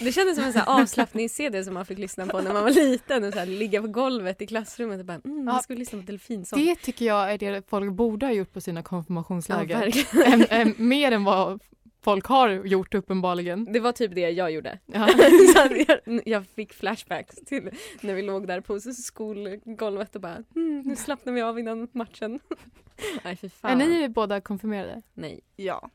Det 0.00 0.12
kändes 0.12 0.36
som 0.36 0.44
en 0.44 0.52
så 0.52 0.60
avslappnings-CD 0.60 1.64
som 1.64 1.74
man 1.74 1.86
fick 1.86 1.98
lyssna 1.98 2.26
på 2.26 2.40
när 2.40 2.52
man 2.52 2.62
var 2.62 2.70
liten 2.70 3.24
och 3.24 3.32
så 3.32 3.38
här, 3.38 3.46
ligga 3.46 3.82
på 3.82 3.88
golvet 3.88 4.42
i 4.42 4.46
klassrummet 4.46 5.00
och 5.00 5.06
bara 5.06 5.20
mm, 5.24 5.46
Ja, 5.48 5.54
jag 5.54 5.64
skulle 5.64 5.78
lyssna 5.78 5.98
på 5.98 6.04
delfinsång. 6.06 6.58
Det 6.58 6.74
tycker 6.76 7.04
jag 7.04 7.32
är 7.32 7.38
det 7.38 7.68
folk 7.68 7.92
borde 7.92 8.26
ha 8.26 8.32
gjort 8.32 8.52
på 8.52 8.60
sina 8.60 8.80
ja, 8.80 8.84
konfirmationsläger. 8.84 9.78
verkligen. 9.78 10.32
Än- 10.32 10.46
än- 10.50 10.74
mer 10.76 11.12
än 11.12 11.24
vad 11.24 11.60
folk 12.02 12.26
har 12.26 12.48
gjort 12.48 12.94
uppenbarligen. 12.94 13.72
Det 13.72 13.80
var 13.80 13.92
typ 13.92 14.14
det 14.14 14.30
jag 14.30 14.50
gjorde. 14.50 14.78
Ja. 14.86 15.08
jag, 15.86 16.22
jag 16.24 16.46
fick 16.46 16.72
flashbacks 16.72 17.36
till 17.46 17.70
när 18.00 18.14
vi 18.14 18.22
låg 18.22 18.46
där 18.46 18.60
på 18.60 18.80
skolgolvet 18.80 20.14
och 20.14 20.20
bara 20.20 20.44
mm, 20.56 20.82
nu 20.84 20.96
slappnar 20.96 21.32
vi 21.32 21.42
av 21.42 21.58
innan 21.58 21.88
matchen. 21.92 22.40
Nej 23.24 23.36
fy 23.36 23.48
fan. 23.48 23.80
Är 23.80 23.88
ni 23.88 24.08
båda 24.08 24.40
konfirmerade? 24.40 25.02
Nej. 25.14 25.40
Ja. 25.56 25.90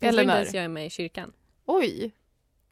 Eller 0.00 0.24
när? 0.24 0.44
jag 0.44 0.64
är 0.64 0.68
med 0.68 0.86
i 0.86 0.90
kyrkan. 0.90 1.32
Oj! 1.66 2.12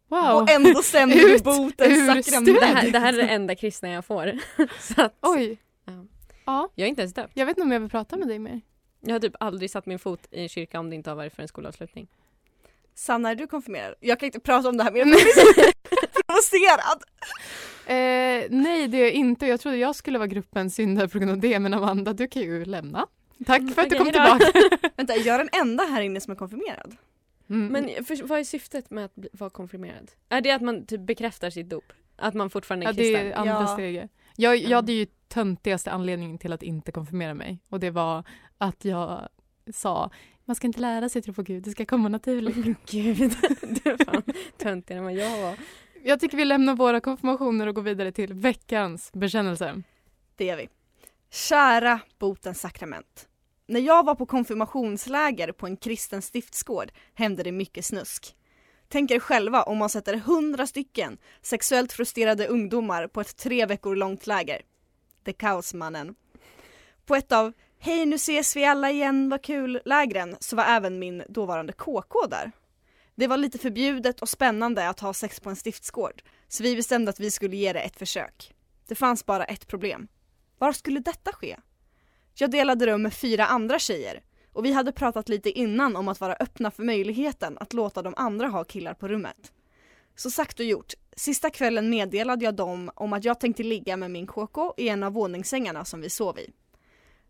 Wow! 0.08 0.42
Och 0.42 0.50
ändå 0.50 0.82
sänder 0.82 1.16
du 1.16 1.38
botens 1.38 1.98
ur 1.98 2.14
Det 2.14 2.22
sakrament. 2.22 2.60
här, 2.62 2.90
det 2.90 2.98
här 2.98 3.12
är 3.12 3.16
det 3.16 3.28
enda 3.28 3.54
kristna 3.54 3.88
jag 3.90 4.04
får. 4.04 4.26
Att, 4.96 5.14
Oj! 5.20 5.58
Ja. 5.84 6.04
Ja, 6.44 6.68
Jag 6.74 6.84
är 6.84 6.88
inte 6.88 7.02
ens 7.02 7.14
döpt. 7.14 7.32
jag 7.34 7.46
vet 7.46 7.52
inte 7.58 7.62
om 7.62 7.72
jag 7.72 7.80
vill 7.80 7.90
prata 7.90 8.16
med 8.16 8.28
dig 8.28 8.38
mer. 8.38 8.60
Jag 9.00 9.14
har 9.14 9.20
typ 9.20 9.34
aldrig 9.40 9.70
satt 9.70 9.86
min 9.86 9.98
fot 9.98 10.28
i 10.30 10.42
en 10.42 10.48
kyrka 10.48 10.80
om 10.80 10.90
det 10.90 10.96
inte 10.96 11.10
har 11.10 11.16
varit 11.16 11.34
för 11.34 11.42
en 11.42 11.48
skolavslutning. 11.48 12.08
Sanna, 12.98 13.30
är 13.30 13.34
du 13.34 13.46
konfirmerad? 13.46 13.94
Jag 14.00 14.20
kan 14.20 14.26
inte 14.26 14.40
prata 14.40 14.68
om 14.68 14.76
det 14.76 14.84
här 14.84 14.90
mer, 14.92 14.98
jag 14.98 15.08
blir 15.08 15.16
provocerad. 16.26 17.02
Eh, 17.86 18.46
nej, 18.50 18.88
det 18.88 18.96
är 18.98 19.02
jag 19.02 19.12
inte. 19.12 19.46
Jag 19.46 19.60
trodde 19.60 19.76
jag 19.76 19.96
skulle 19.96 20.18
vara 20.18 20.26
gruppens 20.26 20.74
syndare 20.74 21.08
på 21.08 21.18
grund 21.18 21.30
av 21.30 21.38
det, 21.38 21.58
men 21.58 21.74
Amanda, 21.74 22.12
du 22.12 22.28
kan 22.28 22.42
ju 22.42 22.64
lämna. 22.64 23.06
Tack 23.46 23.74
för 23.74 23.82
att 23.82 23.90
du 23.90 23.96
kom 23.98 24.10
tillbaka. 24.10 24.52
Vänta, 24.96 25.14
är 25.14 25.26
jag 25.26 25.40
den 25.40 25.48
enda 25.52 25.84
här 25.84 26.00
inne 26.02 26.20
som 26.20 26.30
är 26.32 26.36
konfirmerad? 26.36 26.96
Mm. 27.50 27.66
Men 27.66 28.04
för, 28.04 28.26
vad 28.26 28.38
är 28.40 28.44
syftet 28.44 28.90
med 28.90 29.04
att 29.04 29.14
bli, 29.14 29.28
vara 29.32 29.50
konfirmerad? 29.50 30.10
Är 30.28 30.40
det 30.40 30.50
att 30.50 30.62
man 30.62 30.86
typ 30.86 31.00
bekräftar 31.00 31.50
sitt 31.50 31.68
dop? 31.68 31.92
Att 32.16 32.34
man 32.34 32.50
fortfarande 32.50 32.86
är 32.86 32.88
ja, 32.88 32.92
det 32.92 32.98
kristen? 33.02 33.26
är 33.26 33.32
andra 33.34 33.52
Ja. 33.52 33.66
steget. 33.66 34.10
Jag, 34.36 34.56
jag 34.56 34.64
Mm. 34.64 34.74
hade 34.76 34.92
ju 34.92 35.06
töntigaste 35.28 35.90
anledningen 35.90 36.38
till 36.38 36.52
att 36.52 36.62
inte 36.62 36.92
konfirmera 36.92 37.34
mig 37.34 37.58
och 37.68 37.80
det 37.80 37.90
var 37.90 38.24
att 38.58 38.84
jag 38.84 39.28
sa 39.74 40.10
man 40.48 40.54
ska 40.54 40.66
inte 40.66 40.80
lära 40.80 41.08
sig 41.08 41.22
tro 41.22 41.34
på 41.34 41.42
Gud, 41.42 41.62
det 41.62 41.70
ska 41.70 41.86
komma 41.86 42.08
naturligt. 42.08 42.56
Gud, 42.86 43.36
du 43.60 43.90
är 43.90 44.04
fan 44.04 44.22
töntigare 44.56 44.98
än 44.98 45.04
vad 45.04 45.14
jag 45.14 45.42
var. 45.42 45.56
Jag 46.02 46.20
tycker 46.20 46.36
vi 46.36 46.44
lämnar 46.44 46.76
våra 46.76 47.00
konfirmationer 47.00 47.66
och 47.66 47.74
går 47.74 47.82
vidare 47.82 48.12
till 48.12 48.34
veckans 48.34 49.12
bekännelse. 49.12 49.82
Det 50.36 50.44
gör 50.44 50.56
vi. 50.56 50.68
Kära 51.30 52.00
botens 52.18 52.60
sakrament. 52.60 53.28
När 53.66 53.80
jag 53.80 54.04
var 54.04 54.14
på 54.14 54.26
konfirmationsläger 54.26 55.52
på 55.52 55.66
en 55.66 55.76
kristen 55.76 56.22
stiftsgård 56.22 56.92
hände 57.14 57.42
det 57.42 57.52
mycket 57.52 57.84
snusk. 57.84 58.36
Tänk 58.88 59.10
er 59.10 59.20
själva 59.20 59.62
om 59.62 59.78
man 59.78 59.88
sätter 59.88 60.14
hundra 60.14 60.66
stycken 60.66 61.18
sexuellt 61.42 61.92
frustrerade 61.92 62.46
ungdomar 62.46 63.06
på 63.06 63.20
ett 63.20 63.36
tre 63.36 63.66
veckor 63.66 63.96
långt 63.96 64.26
läger. 64.26 64.62
Det 65.22 65.32
kaosmannen. 65.32 66.14
På 67.06 67.16
ett 67.16 67.32
av 67.32 67.52
Hej 67.80 68.06
nu 68.06 68.16
ses 68.16 68.56
vi 68.56 68.64
alla 68.64 68.90
igen, 68.90 69.28
vad 69.28 69.42
kul 69.42 69.80
lägren 69.84 70.36
så 70.40 70.56
var 70.56 70.64
även 70.64 70.98
min 70.98 71.22
dåvarande 71.28 71.72
KK 71.72 72.26
där. 72.30 72.52
Det 73.14 73.26
var 73.26 73.36
lite 73.36 73.58
förbjudet 73.58 74.22
och 74.22 74.28
spännande 74.28 74.88
att 74.88 75.00
ha 75.00 75.14
sex 75.14 75.40
på 75.40 75.50
en 75.50 75.56
stiftsgård 75.56 76.22
så 76.48 76.62
vi 76.62 76.76
bestämde 76.76 77.10
att 77.10 77.20
vi 77.20 77.30
skulle 77.30 77.56
ge 77.56 77.72
det 77.72 77.80
ett 77.80 77.96
försök. 77.96 78.54
Det 78.88 78.94
fanns 78.94 79.26
bara 79.26 79.44
ett 79.44 79.66
problem. 79.66 80.08
Var 80.58 80.72
skulle 80.72 81.00
detta 81.00 81.32
ske? 81.32 81.56
Jag 82.34 82.50
delade 82.50 82.86
rum 82.86 83.02
med 83.02 83.14
fyra 83.14 83.46
andra 83.46 83.78
tjejer 83.78 84.22
och 84.52 84.64
vi 84.64 84.72
hade 84.72 84.92
pratat 84.92 85.28
lite 85.28 85.50
innan 85.50 85.96
om 85.96 86.08
att 86.08 86.20
vara 86.20 86.36
öppna 86.40 86.70
för 86.70 86.82
möjligheten 86.82 87.58
att 87.58 87.72
låta 87.72 88.02
de 88.02 88.14
andra 88.16 88.48
ha 88.48 88.64
killar 88.64 88.94
på 88.94 89.08
rummet. 89.08 89.52
Så 90.16 90.30
sagt 90.30 90.60
och 90.60 90.66
gjort, 90.66 90.94
sista 91.16 91.50
kvällen 91.50 91.90
meddelade 91.90 92.44
jag 92.44 92.54
dem 92.54 92.90
om 92.94 93.12
att 93.12 93.24
jag 93.24 93.40
tänkte 93.40 93.62
ligga 93.62 93.96
med 93.96 94.10
min 94.10 94.26
KK 94.26 94.74
i 94.76 94.88
en 94.88 95.02
av 95.02 95.12
våningssängarna 95.12 95.84
som 95.84 96.00
vi 96.00 96.10
sov 96.10 96.38
i. 96.38 96.50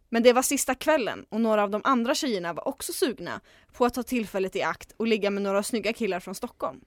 Men 0.08 0.22
det 0.22 0.32
var 0.32 0.42
sista 0.42 0.74
kvällen 0.74 1.26
och 1.28 1.40
några 1.40 1.62
av 1.62 1.70
de 1.70 1.80
andra 1.84 2.14
tjejerna 2.14 2.52
var 2.52 2.68
också 2.68 2.92
sugna 2.92 3.40
på 3.72 3.84
att 3.84 3.94
ta 3.94 4.02
tillfället 4.02 4.56
i 4.56 4.62
akt 4.62 4.92
och 4.96 5.06
ligga 5.06 5.30
med 5.30 5.42
några 5.42 5.62
snygga 5.62 5.92
killar 5.92 6.20
från 6.20 6.34
Stockholm. 6.34 6.80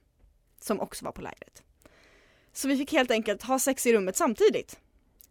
Som 0.60 0.80
också 0.80 1.04
var 1.04 1.12
på 1.12 1.22
lägret. 1.22 1.62
Så 2.52 2.68
vi 2.68 2.76
fick 2.76 2.92
helt 2.92 3.10
enkelt 3.10 3.42
ha 3.42 3.58
sex 3.58 3.86
i 3.86 3.92
rummet 3.92 4.16
samtidigt. 4.16 4.78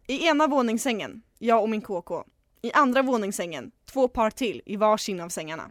I 0.06 0.26
ena 0.26 0.46
våningssängen, 0.46 1.22
jag 1.38 1.62
och 1.62 1.70
min 1.70 1.82
KK. 1.82 2.24
I 2.62 2.72
andra 2.72 3.02
våningssängen, 3.02 3.70
två 3.84 4.08
par 4.08 4.30
till 4.30 4.62
i 4.66 4.76
varsin 4.76 5.20
av 5.20 5.28
sängarna. 5.28 5.70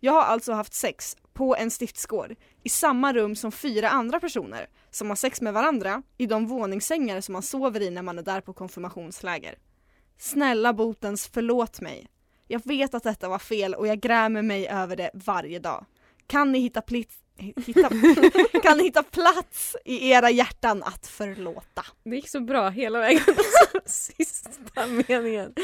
Jag 0.00 0.12
har 0.12 0.22
alltså 0.22 0.52
haft 0.52 0.74
sex 0.74 1.16
på 1.32 1.56
en 1.56 1.70
stiftsgård 1.70 2.34
i 2.62 2.68
samma 2.68 3.12
rum 3.12 3.36
som 3.36 3.52
fyra 3.52 3.88
andra 3.88 4.20
personer 4.20 4.66
som 4.90 5.08
har 5.08 5.16
sex 5.16 5.40
med 5.40 5.54
varandra 5.54 6.02
i 6.18 6.26
de 6.26 6.46
våningssängar 6.46 7.20
som 7.20 7.32
man 7.32 7.42
sover 7.42 7.82
i 7.82 7.90
när 7.90 8.02
man 8.02 8.18
är 8.18 8.22
där 8.22 8.40
på 8.40 8.52
konfirmationsläger. 8.52 9.58
Snälla 10.18 10.72
botens, 10.72 11.30
förlåt 11.32 11.80
mig. 11.80 12.06
Jag 12.46 12.60
vet 12.64 12.94
att 12.94 13.02
detta 13.02 13.28
var 13.28 13.38
fel 13.38 13.74
och 13.74 13.86
jag 13.86 14.00
grämer 14.00 14.42
mig 14.42 14.68
över 14.68 14.96
det 14.96 15.10
varje 15.14 15.58
dag. 15.58 15.86
Kan 16.26 16.52
ni 16.52 16.58
hitta, 16.58 16.80
plits, 16.82 17.14
hitta, 17.66 17.88
kan 18.62 18.78
ni 18.78 18.82
hitta 18.84 19.02
plats 19.02 19.76
i 19.84 20.10
era 20.10 20.30
hjärtan 20.30 20.82
att 20.82 21.06
förlåta? 21.06 21.84
Det 22.04 22.16
gick 22.16 22.28
så 22.28 22.40
bra 22.40 22.68
hela 22.68 22.98
vägen. 22.98 23.22
Sista 23.86 24.86
meningen. 25.08 25.54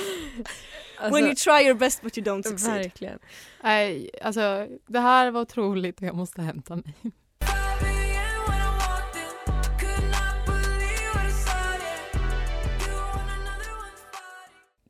Alltså, 0.99 1.15
When 1.15 1.25
you 1.25 1.35
try 1.35 1.65
your 1.67 1.75
best 1.75 2.03
but 2.03 2.19
you 2.19 2.25
don't 2.27 2.43
succeed. 2.43 2.75
verkligen. 2.75 3.19
Nej, 3.63 4.11
alltså 4.23 4.69
det 4.87 5.01
här 5.01 5.31
var 5.31 5.41
otroligt 5.41 6.01
och 6.01 6.07
jag 6.07 6.15
måste 6.17 6.43
hämta 6.43 6.77
mig. 6.77 6.95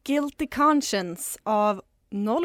Guilty 0.06 0.46
Conscience 0.46 1.38
av 1.42 1.82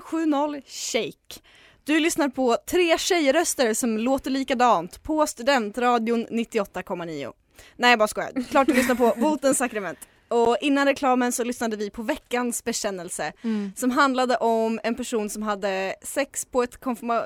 070 0.04 0.62
Shake. 0.66 1.42
Du 1.84 2.00
lyssnar 2.00 2.30
på 2.30 2.58
tre 2.70 2.98
tjejröster 2.98 3.74
som 3.74 3.98
låter 3.98 4.32
likadant 4.32 5.04
på 5.04 5.28
Studentradion 5.28 6.28
98,9. 6.28 7.34
Nej 7.75 7.89
jag 7.89 8.00
bara 8.00 8.08
skojar. 8.08 8.44
Klart 8.50 8.68
du 8.68 8.74
lyssnar 8.74 8.96
på 8.96 9.13
Botens 9.22 9.58
sakrament. 9.58 10.00
Och 10.28 10.58
innan 10.62 10.86
reklamen 10.86 11.32
så 11.32 11.44
lyssnade 11.44 11.78
vi 11.78 11.89
på 11.89 12.01
veckans 12.04 12.63
bekännelse 12.63 13.34
som 13.75 13.92
handlade 13.92 14.38
om 14.38 14.80
en 14.84 14.96
person 14.96 15.30
som 15.30 15.44
hade 15.44 15.96
sex 16.04 16.46
på 16.46 16.63
ett 16.63 16.78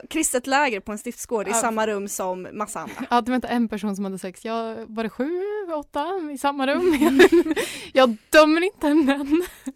kristet 0.09 0.47
läger 0.47 0.79
på 0.79 0.91
en 0.91 0.97
stiftsgård 0.97 1.47
i 1.47 1.51
Ja. 1.51 1.55
samma 1.57 1.87
rum 1.87 2.07
som 2.07 2.47
massa 2.53 2.79
andra. 2.79 3.05
Ja, 3.09 3.21
det 3.21 3.31
var 3.31 3.35
inte 3.35 3.47
en 3.47 3.67
person 3.67 3.95
som 3.95 4.05
hade 4.05 4.19
sex. 4.19 4.45
Jag, 4.45 4.85
var 4.87 5.03
det 5.03 5.09
sju, 5.09 5.41
åtta 5.75 6.31
i 6.33 6.37
samma 6.37 6.67
rum? 6.67 6.97
jag 7.93 8.17
dömer 8.29 8.61
inte 8.61 8.93
män. 8.93 9.43
Ja. 9.65 9.71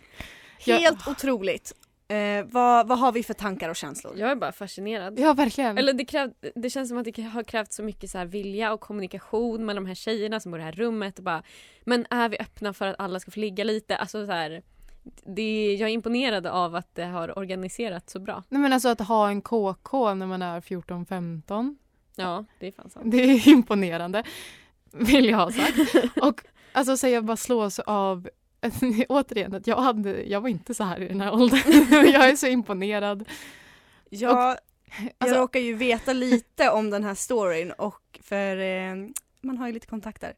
Helt 0.74 1.08
otroligt. 1.08 1.74
Eh, 2.10 2.46
vad, 2.46 2.88
vad 2.88 3.00
har 3.00 3.12
vi 3.12 3.24
för 3.24 3.34
tankar 3.34 3.70
och 3.70 3.76
känslor? 3.76 4.18
Jag 4.18 4.32
är 4.32 4.36
bara 4.36 4.52
fascinerad. 4.52 5.20
Ja, 5.20 5.34
verkligen. 5.34 5.78
Eller 5.78 5.94
det, 5.94 6.06
kräv, 6.06 6.34
det 6.56 6.70
känns 6.70 6.90
som 6.90 6.98
att 6.98 7.06
det 7.06 7.22
har 7.22 7.44
krävt 7.44 7.74
så 7.74 7.84
mycket 7.84 8.10
så 8.10 8.18
här 8.18 8.26
vilja 8.26 8.74
och 8.74 8.80
kommunikation 8.80 9.66
med 9.66 9.76
de 9.76 9.86
här 9.86 9.96
tjejerna 9.96 10.40
som 10.40 10.52
bor 10.52 10.60
i 10.60 10.62
det 10.62 10.66
här 10.66 10.72
rummet. 10.72 11.18
Och 11.18 11.24
bara, 11.24 11.44
men 11.84 12.06
är 12.10 12.30
vi 12.30 12.38
öppna 12.40 12.74
för 12.74 12.88
att 12.88 12.96
alla 13.00 13.20
ska 13.20 13.32
få 13.32 13.40
ligga 13.40 13.64
lite? 13.64 13.98
Alltså 13.98 14.26
så 14.26 14.32
här, 14.32 14.64
det, 15.26 15.76
jag 15.80 15.90
är 15.90 15.94
imponerad 15.94 16.48
av 16.48 16.76
att 16.76 16.96
det 16.96 17.06
har 17.06 17.38
organiserats 17.38 18.14
så 18.14 18.20
bra. 18.20 18.44
Nej, 18.50 18.62
men 18.62 18.74
alltså 18.74 18.90
att 18.90 19.00
ha 19.00 19.30
en 19.30 19.42
KK 19.42 20.14
när 20.14 20.26
man 20.26 20.42
är 20.42 20.62
14-15. 20.62 21.76
Ja, 22.16 22.46
det 22.60 22.68
är 22.68 22.72
fan 22.72 22.90
sant. 22.90 23.12
Det 23.12 23.18
är 23.18 23.48
imponerande, 23.48 24.24
vill 24.92 25.26
jag 25.26 25.38
ha 25.38 25.52
sagt. 25.52 25.96
Och 26.22 26.42
alltså 26.72 26.98
så 26.98 27.08
jag 27.08 27.26
bara 27.26 27.38
slås 27.38 27.80
av 27.80 28.30
återigen 29.10 29.54
att 29.56 29.68
jag, 29.68 29.78
hade, 29.78 30.24
jag 30.24 30.42
var 30.42 30.50
inte 30.50 30.74
så 30.74 30.84
här 30.84 31.02
i 31.02 31.08
den 31.08 31.22
här 31.22 31.34
åldern. 31.34 31.88
jag 31.92 32.30
är 32.30 32.36
så 32.36 32.48
imponerad. 32.48 33.30
Jag, 34.10 34.32
jag 34.32 34.58
alltså- 35.18 35.38
råkar 35.38 35.60
ju 35.60 35.74
veta 35.74 36.14
lite 36.14 36.70
om 36.70 36.90
den 36.90 37.04
här 37.04 37.16
storyn 37.16 37.72
och 37.72 38.20
för 38.24 38.58
eh, 38.58 38.96
man 39.42 39.58
har 39.58 39.68
ju 39.68 39.74
lite 39.74 39.88
kontakter. 39.88 40.34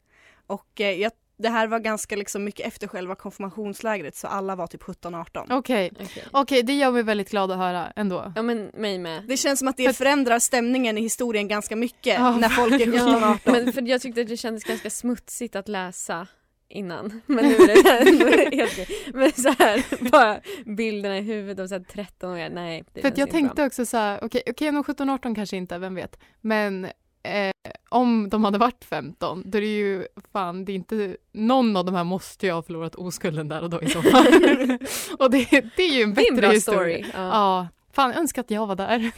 Och 0.47 0.81
eh, 0.81 0.91
jag, 0.91 1.11
det 1.37 1.49
här 1.49 1.67
var 1.67 1.79
ganska 1.79 2.15
liksom 2.15 2.43
mycket 2.43 2.67
efter 2.67 2.87
själva 2.87 3.15
konfirmationslägret 3.15 4.15
så 4.15 4.27
alla 4.27 4.55
var 4.55 4.67
typ 4.67 4.83
17-18. 4.83 5.45
Okej, 5.49 5.91
Okej. 6.01 6.23
okej, 6.31 6.63
det 6.63 6.73
gör 6.73 6.91
mig 6.91 7.03
väldigt 7.03 7.29
glad 7.29 7.51
att 7.51 7.57
höra 7.57 7.91
ändå. 7.95 8.33
Ja 8.35 8.41
men 8.41 8.71
mig 8.73 8.99
med. 8.99 9.23
Det 9.27 9.37
känns 9.37 9.59
som 9.59 9.67
att 9.67 9.77
det 9.77 9.85
För- 9.85 9.93
förändrar 9.93 10.39
stämningen 10.39 10.97
i 10.97 11.01
historien 11.01 11.47
ganska 11.47 11.75
mycket 11.75 12.19
Ja, 12.19 12.37
när 12.37 12.49
folk 12.49 12.73
är 12.73 12.85
17-18. 12.85 13.39
Men 13.43 13.73
för 13.73 13.81
jag 13.81 14.01
tyckte 14.01 14.21
att 14.21 14.27
det 14.27 14.37
kändes 14.37 14.63
ganska 14.63 14.89
smutsigt 14.89 15.55
att 15.55 15.67
läsa 15.67 16.27
innan. 16.69 17.21
Men 17.25 17.45
nu 17.45 17.55
är 17.55 17.67
det, 17.67 18.11
nu 18.25 18.33
är 18.33 18.49
det 18.49 18.55
helt 18.55 18.71
okej. 18.71 18.87
Men 19.13 19.31
så 19.31 19.49
här, 19.49 20.09
bara 20.11 20.39
bilderna 20.65 21.17
i 21.17 21.21
huvudet 21.21 21.59
av 21.59 21.67
så 21.67 21.73
här 21.75 21.83
13 21.83 22.31
år, 22.31 22.49
nej. 22.49 22.83
Det 22.93 23.01
För 23.01 23.13
jag 23.15 23.29
tänkte 23.29 23.55
bra. 23.55 23.65
också 23.65 23.85
så 23.85 23.97
här, 23.97 24.19
okej, 24.23 24.41
okej, 24.49 24.71
de 24.71 24.83
17-18 24.83 25.35
kanske 25.35 25.57
inte, 25.57 25.77
vem 25.77 25.95
vet. 25.95 26.19
Men 26.41 26.85
eh, 27.23 27.51
om 27.89 28.29
de 28.29 28.43
hade 28.43 28.57
varit 28.57 28.85
15, 28.85 29.43
då 29.45 29.57
är 29.57 29.61
det 29.61 29.67
ju 29.67 30.07
fan, 30.31 30.65
det 30.65 30.71
är 30.71 30.75
inte, 30.75 31.17
någon 31.31 31.77
av 31.77 31.85
de 31.85 31.95
här 31.95 32.03
måste 32.03 32.45
ju 32.45 32.51
ha 32.51 32.61
förlorat 32.61 32.95
oskulden 32.95 33.47
där 33.47 33.61
och 33.61 33.69
då 33.69 33.81
i 33.81 33.89
så 33.89 34.01
fall. 34.01 34.25
och 35.19 35.31
det, 35.31 35.65
det 35.75 35.83
är 35.83 35.97
ju 35.97 36.03
en 36.03 36.13
bättre 36.13 36.45
en 36.47 36.51
historia. 36.51 36.59
story. 36.59 37.05
Ja. 37.13 37.27
Ja, 37.29 37.67
fan 37.91 38.09
jag 38.09 38.19
önskar 38.19 38.41
att 38.41 38.51
jag 38.51 38.67
var 38.67 38.75
där. 38.75 39.11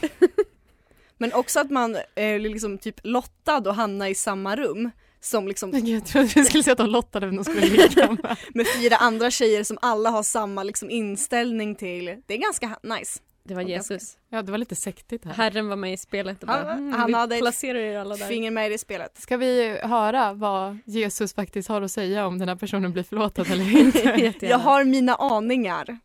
Men 1.18 1.32
också 1.32 1.60
att 1.60 1.70
man 1.70 1.96
är 2.14 2.38
liksom 2.38 2.78
typ 2.78 3.00
lottad 3.02 3.58
och 3.68 3.74
hamna 3.74 4.08
i 4.08 4.14
samma 4.14 4.56
rum 4.56 4.90
som 5.24 5.48
liksom 5.48 5.70
Jag 5.86 6.06
trodde 6.06 6.28
du 6.34 6.44
skulle 6.44 6.62
säga 6.62 6.72
att 6.72 6.78
de 6.78 6.90
lottade 6.90 7.26
vem 7.26 7.36
de 7.36 7.44
skulle 7.44 7.66
ligga 7.66 8.06
med. 8.22 8.36
med 8.54 8.66
fyra 8.80 8.96
andra 8.96 9.30
tjejer 9.30 9.64
som 9.64 9.78
alla 9.82 10.10
har 10.10 10.22
samma 10.22 10.62
liksom 10.62 10.90
inställning 10.90 11.74
till. 11.74 12.04
Det 12.26 12.34
är 12.34 12.38
ganska 12.38 12.76
nice. 12.82 13.20
Det 13.44 13.54
var 13.54 13.62
Jesus. 13.62 14.16
Ja, 14.30 14.42
det 14.42 14.50
var 14.50 14.58
lite 14.58 14.76
sektigt 14.76 15.24
här. 15.24 15.32
Herren 15.32 15.68
var 15.68 15.76
med 15.76 15.92
i 15.92 15.96
spelet 15.96 16.42
och 16.42 16.48
Han- 16.48 16.62
bara, 16.64 16.72
mm, 16.72 16.92
han 16.92 17.06
vi 17.06 17.12
hade 17.14 17.38
placerar 17.38 17.78
er 17.78 17.98
alla 17.98 18.16
där. 18.16 18.26
Finger 18.28 18.50
med 18.50 18.66
i 18.66 18.70
det 18.72 18.78
spelet. 18.78 19.18
Ska 19.20 19.36
vi 19.36 19.78
höra 19.82 20.32
vad 20.32 20.78
Jesus 20.84 21.34
faktiskt 21.34 21.68
har 21.68 21.82
att 21.82 21.92
säga 21.92 22.26
om 22.26 22.38
den 22.38 22.48
här 22.48 22.56
personen 22.56 22.92
blir 22.92 23.02
förlåten 23.02 23.44
eller 23.52 23.78
inte? 24.26 24.46
Jag 24.46 24.58
har 24.58 24.84
mina 24.84 25.14
aningar. 25.14 25.98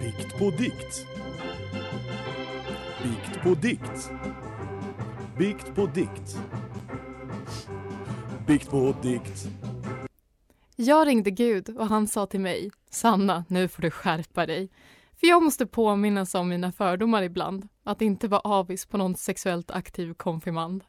Bikt 0.00 0.38
på 0.38 0.50
dikt. 0.50 1.06
Bikt 3.40 3.48
på 3.48 3.54
dikt. 3.54 4.10
Bikt 5.38 5.74
på 5.74 5.86
dikt. 5.86 6.38
Bikt 8.46 8.70
på 8.70 8.94
dikt. 9.02 9.48
Jag 10.76 11.06
ringde 11.06 11.30
Gud 11.30 11.68
och 11.78 11.86
han 11.86 12.08
sa 12.08 12.26
till 12.26 12.40
mig, 12.40 12.70
Sanna, 12.90 13.44
nu 13.48 13.68
får 13.68 13.82
du 13.82 13.90
skärpa 13.90 14.46
dig. 14.46 14.70
För 15.20 15.26
jag 15.26 15.42
måste 15.42 15.66
påminnas 15.66 16.34
om 16.34 16.48
mina 16.48 16.72
fördomar 16.72 17.22
ibland, 17.22 17.68
att 17.84 18.02
inte 18.02 18.28
vara 18.28 18.40
avis 18.40 18.86
på 18.86 18.96
någon 18.96 19.14
sexuellt 19.14 19.70
aktiv 19.70 20.14
konfirmand. 20.14 20.84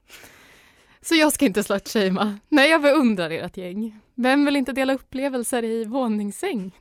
Så 1.02 1.16
jag 1.16 1.34
ska 1.34 1.46
inte 1.46 1.64
slutshamea. 1.64 2.40
Nej, 2.50 2.70
jag 2.70 2.82
beundrar 2.82 3.30
ert 3.30 3.58
gäng. 3.58 4.00
Vem 4.16 4.46
vill 4.46 4.56
inte 4.56 4.74
dela 4.74 4.94
upplevelser 4.94 5.64
i 5.64 5.86
våningssäng? 5.86 6.72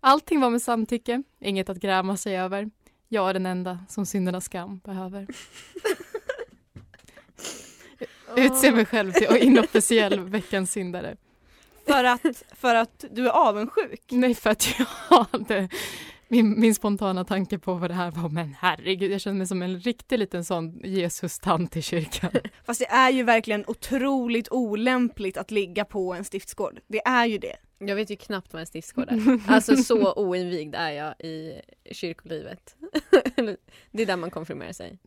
Allting 0.00 0.40
var 0.40 0.50
med 0.50 0.62
samtycke, 0.62 1.22
inget 1.40 1.68
att 1.68 1.78
gräma 1.78 2.16
sig 2.16 2.38
över. 2.38 2.70
Jag 3.16 3.30
är 3.30 3.32
den 3.32 3.46
enda 3.46 3.78
som 3.88 4.06
syndernas 4.06 4.44
skam 4.44 4.80
behöver. 4.84 5.26
Utse 8.36 8.70
mig 8.70 8.86
själv 8.86 9.12
till 9.12 9.36
inofficiell 9.40 10.20
veckans 10.20 10.72
syndare. 10.72 11.16
För 11.86 12.04
att, 12.04 12.42
för 12.52 12.74
att 12.74 13.04
du 13.10 13.26
är 13.26 13.30
avundsjuk? 13.30 14.02
Nej, 14.10 14.34
för 14.34 14.50
att 14.50 14.78
jag 14.78 14.86
hade 14.86 15.68
min, 16.28 16.60
min 16.60 16.74
spontana 16.74 17.24
tanke 17.24 17.58
på 17.58 17.74
vad 17.74 17.90
det 17.90 17.94
här 17.94 18.10
var, 18.10 18.28
men 18.28 18.56
herregud, 18.60 19.12
jag 19.12 19.20
känner 19.20 19.36
mig 19.36 19.46
som 19.46 19.62
en 19.62 19.78
riktig 19.78 20.18
liten 20.18 20.44
sån 20.44 20.80
Jesus-tant 20.84 21.76
i 21.76 21.82
kyrkan. 21.82 22.30
Fast 22.64 22.80
det 22.80 22.86
är 22.86 23.10
ju 23.10 23.22
verkligen 23.22 23.64
otroligt 23.66 24.48
olämpligt 24.50 25.36
att 25.36 25.50
ligga 25.50 25.84
på 25.84 26.14
en 26.14 26.24
stiftsgård. 26.24 26.80
Det 26.86 27.00
är 27.06 27.26
ju 27.26 27.38
det. 27.38 27.56
Jag 27.78 27.96
vet 27.96 28.10
ju 28.10 28.16
knappt 28.16 28.52
vad 28.52 28.60
en 28.60 28.66
stiftsgård 28.66 29.08
är. 29.08 29.40
Alltså 29.52 29.76
så 29.76 30.12
oinvigd 30.12 30.74
är 30.74 30.90
jag 30.90 31.20
i 31.20 31.60
kyrkolivet. 31.92 32.76
det 33.90 34.02
är 34.02 34.06
där 34.06 34.16
man 34.16 34.30
konfirmerar 34.30 34.72
sig. 34.72 34.98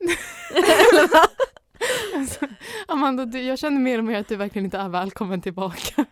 Alltså, 2.15 2.47
Amanda, 2.87 3.25
du, 3.25 3.41
jag 3.41 3.59
känner 3.59 3.79
mer 3.79 3.97
och 3.97 4.03
mer 4.03 4.19
att 4.19 4.27
du 4.27 4.35
verkligen 4.35 4.65
inte 4.65 4.77
är 4.77 4.89
välkommen 4.89 5.41
tillbaka. 5.41 6.05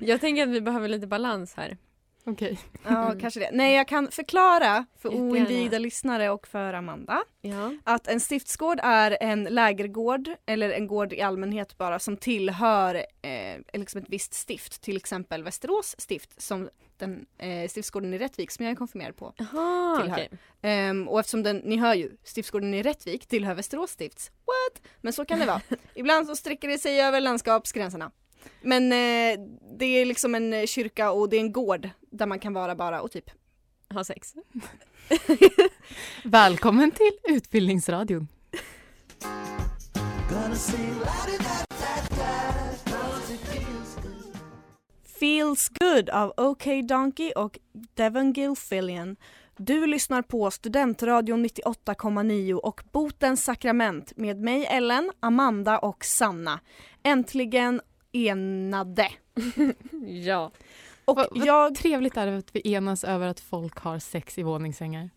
jag 0.00 0.20
tänker 0.20 0.42
att 0.42 0.48
vi 0.48 0.60
behöver 0.60 0.88
lite 0.88 1.06
balans 1.06 1.54
här. 1.56 1.76
Okej. 2.24 2.58
Ja, 2.88 3.14
kanske 3.20 3.40
det. 3.40 3.50
Nej, 3.52 3.74
jag 3.76 3.88
kan 3.88 4.10
förklara 4.10 4.86
för 4.98 5.08
Jättegärna. 5.08 5.30
oinvigda 5.32 5.78
lyssnare 5.78 6.30
och 6.30 6.46
för 6.46 6.72
Amanda 6.72 7.22
Ja. 7.40 7.72
att 7.84 8.08
en 8.08 8.20
stiftsgård 8.20 8.80
är 8.82 9.18
en 9.20 9.44
lägergård 9.44 10.30
eller 10.46 10.70
en 10.70 10.86
gård 10.86 11.12
i 11.12 11.20
allmänhet 11.22 11.78
bara 11.78 11.98
som 11.98 12.16
tillhör 12.16 12.94
eh, 13.22 13.78
liksom 13.80 14.02
ett 14.02 14.08
visst 14.08 14.34
stift, 14.34 14.80
till 14.82 14.96
exempel 14.96 15.42
Västerås 15.42 15.94
stift 15.98 16.42
som 16.42 16.68
den 16.96 17.26
eh, 17.38 17.68
stiftsgården 17.68 18.14
i 18.14 18.18
Rättvik 18.18 18.50
som 18.50 18.64
jag 18.64 18.72
är 18.72 18.76
konfirmerad 18.76 19.16
på. 19.16 19.32
Jaha, 19.36 20.00
Tillhör. 20.00 20.16
okej. 20.16 20.30
Ehm, 20.62 21.08
och 21.08 21.20
eftersom 21.20 21.42
den, 21.42 21.56
ni 21.56 21.76
hör 21.76 21.94
ju, 21.94 22.10
stiftsgården 22.24 22.74
i 22.74 22.82
Rättvik 22.82 23.26
tillhör 23.26 23.54
Västerås 23.54 23.90
stifts. 23.90 24.30
What? 24.30 24.82
Men 25.00 25.12
så 25.12 25.24
kan 25.24 25.38
det 25.38 25.46
vara. 25.46 25.60
Ibland 25.94 26.26
så 26.26 26.36
sträcker 26.36 26.68
det 26.68 26.78
sig 26.78 27.00
över 27.02 27.20
landskapsgränserna. 27.20 28.10
Men 28.62 28.92
eh, 28.92 29.40
det 29.78 29.84
är 29.84 30.04
liksom 30.04 30.34
en 30.34 30.52
eh, 30.52 30.66
kyrka 30.66 31.10
och 31.10 31.28
det 31.28 31.36
är 31.36 31.40
en 31.40 31.52
gård 31.52 31.88
där 32.10 32.26
man 32.26 32.38
kan 32.38 32.52
vara 32.52 32.74
bara 32.74 33.02
och 33.02 33.10
typ 33.10 33.30
Ha 33.94 34.04
sex. 34.04 34.34
Välkommen 36.24 36.90
till 36.90 37.34
Utbildningsradion. 37.36 38.28
Feels 45.20 45.68
Good 45.68 46.10
av 46.10 46.32
OK 46.36 46.64
Donkey 46.88 47.32
och 47.32 47.58
Devon 47.94 48.32
Gilfillian. 48.32 49.16
Du 49.56 49.86
lyssnar 49.86 50.22
på 50.22 50.50
Studentradion 50.50 51.46
98,9 51.46 52.52
och 52.52 52.82
Botens 52.92 53.44
sakrament 53.44 54.16
med 54.16 54.40
mig 54.40 54.66
Ellen, 54.66 55.12
Amanda 55.20 55.78
och 55.78 56.04
Sanna. 56.04 56.60
Äntligen 57.02 57.80
enade. 58.12 59.08
Ja. 60.24 60.52
Och 61.10 61.16
Vad- 61.16 61.28
vad 61.30 61.46
jag, 61.46 61.74
Trevligt 61.74 62.16
är 62.16 62.26
det 62.26 62.36
att 62.36 62.56
vi 62.56 62.72
enas 62.74 63.04
över 63.04 63.26
att 63.26 63.40
folk 63.40 63.78
har 63.78 63.98
sex 63.98 64.38
i 64.38 64.42
våningssängar. 64.42 65.10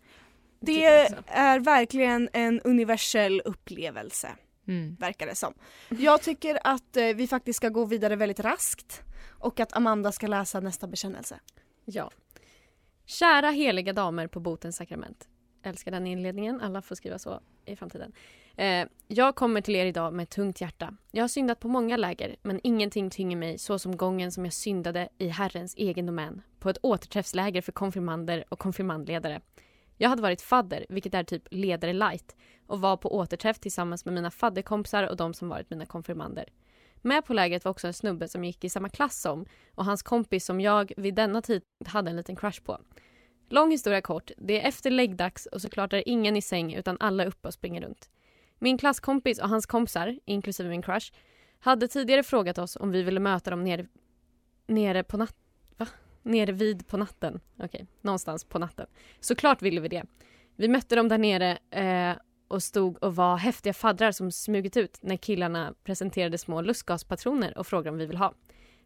det 0.60 0.84
är 1.26 1.58
verkligen 1.60 2.28
en 2.32 2.60
universell 2.60 3.42
upplevelse. 3.44 4.28
Mm. 4.68 4.96
verkar 5.00 5.26
det 5.26 5.34
som. 5.34 5.54
Jag 5.88 6.22
tycker 6.22 6.58
att 6.64 6.96
eh, 6.96 7.04
vi 7.06 7.26
faktiskt 7.26 7.56
ska 7.56 7.68
gå 7.68 7.84
vidare 7.84 8.16
väldigt 8.16 8.40
raskt 8.40 9.02
och 9.38 9.60
att 9.60 9.76
Amanda 9.76 10.12
ska 10.12 10.26
läsa 10.26 10.60
nästa 10.60 10.86
bekännelse. 10.86 11.40
Ja. 11.84 12.10
Kära 13.06 13.50
heliga 13.50 13.92
damer 13.92 14.26
på 14.26 14.40
botens 14.40 14.76
sakrament. 14.76 15.28
Älskar 15.66 15.90
den 15.90 16.06
inledningen. 16.06 16.60
Alla 16.60 16.82
får 16.82 16.94
skriva 16.94 17.18
så 17.18 17.40
i 17.64 17.76
framtiden. 17.76 18.12
Eh, 18.56 18.86
jag 19.08 19.34
kommer 19.34 19.60
till 19.60 19.76
er 19.76 19.86
idag 19.86 20.12
med 20.12 20.22
ett 20.22 20.30
tungt 20.30 20.60
hjärta. 20.60 20.96
Jag 21.10 21.22
har 21.22 21.28
syndat 21.28 21.60
på 21.60 21.68
många 21.68 21.96
läger, 21.96 22.36
men 22.42 22.60
ingenting 22.62 23.10
tynger 23.10 23.36
mig 23.36 23.58
så 23.58 23.78
som 23.78 23.96
gången 23.96 24.32
som 24.32 24.44
jag 24.44 24.54
syndade 24.54 25.08
i 25.18 25.28
Herrens 25.28 25.74
egen 25.76 26.06
domän 26.06 26.42
på 26.58 26.70
ett 26.70 26.78
återträffsläger 26.82 27.62
för 27.62 27.72
konfirmander 27.72 28.44
och 28.48 28.58
konfirmandledare. 28.58 29.40
Jag 29.96 30.08
hade 30.08 30.22
varit 30.22 30.42
fadder, 30.42 30.86
vilket 30.88 31.14
är 31.14 31.24
typ 31.24 31.42
ledare 31.50 31.92
light, 31.92 32.36
och 32.66 32.80
var 32.80 32.96
på 32.96 33.14
återträff 33.14 33.58
tillsammans 33.58 34.04
med 34.04 34.14
mina 34.14 34.30
fadderkompisar 34.30 35.08
och 35.08 35.16
de 35.16 35.34
som 35.34 35.48
varit 35.48 35.70
mina 35.70 35.86
konfirmander. 35.86 36.44
Med 37.02 37.24
på 37.24 37.34
lägret 37.34 37.64
var 37.64 37.70
också 37.70 37.86
en 37.86 37.94
snubbe 37.94 38.28
som 38.28 38.44
gick 38.44 38.64
i 38.64 38.68
samma 38.68 38.88
klass 38.88 39.20
som 39.20 39.46
och 39.74 39.84
hans 39.84 40.02
kompis 40.02 40.44
som 40.44 40.60
jag 40.60 40.92
vid 40.96 41.14
denna 41.14 41.42
tid 41.42 41.62
hade 41.86 42.10
en 42.10 42.16
liten 42.16 42.36
crush 42.36 42.62
på. 42.62 42.78
Lång 43.48 43.70
historia 43.70 44.00
kort, 44.00 44.30
det 44.36 44.60
är 44.60 44.68
efter 44.68 44.90
läggdags 44.90 45.46
och 45.46 45.62
såklart 45.62 45.92
är 45.92 46.08
ingen 46.08 46.36
i 46.36 46.42
säng 46.42 46.74
utan 46.74 46.96
alla 47.00 47.22
är 47.22 47.26
uppe 47.26 47.48
och 47.48 47.54
springer 47.54 47.80
runt. 47.80 48.10
Min 48.58 48.78
klasskompis 48.78 49.38
och 49.38 49.48
hans 49.48 49.66
kompisar, 49.66 50.18
inklusive 50.24 50.68
min 50.68 50.82
crush, 50.82 51.12
hade 51.58 51.88
tidigare 51.88 52.22
frågat 52.22 52.58
oss 52.58 52.76
om 52.76 52.90
vi 52.90 53.02
ville 53.02 53.20
möta 53.20 53.50
dem 53.50 53.64
nere, 53.64 53.86
nere 54.66 55.02
på 55.02 55.16
natt... 55.16 55.36
Va? 55.76 55.86
Nere 56.22 56.52
vid 56.52 56.86
på 56.86 56.96
natten. 56.96 57.40
Okej, 57.58 57.86
någonstans 58.00 58.44
på 58.44 58.58
natten. 58.58 58.86
Såklart 59.20 59.62
ville 59.62 59.80
vi 59.80 59.88
det. 59.88 60.04
Vi 60.56 60.68
mötte 60.68 60.96
dem 60.96 61.08
där 61.08 61.18
nere 61.18 61.58
eh, 61.70 62.16
och 62.48 62.62
stod 62.62 63.02
och 63.02 63.16
var 63.16 63.36
häftiga 63.36 63.72
faddrar 63.72 64.12
som 64.12 64.32
smugit 64.32 64.76
ut 64.76 64.98
när 65.02 65.16
killarna 65.16 65.74
presenterade 65.84 66.38
små 66.38 66.60
lustgaspatroner 66.60 67.58
och 67.58 67.66
frågade 67.66 67.90
om 67.90 67.98
vi 67.98 68.06
vill 68.06 68.16
ha. 68.16 68.34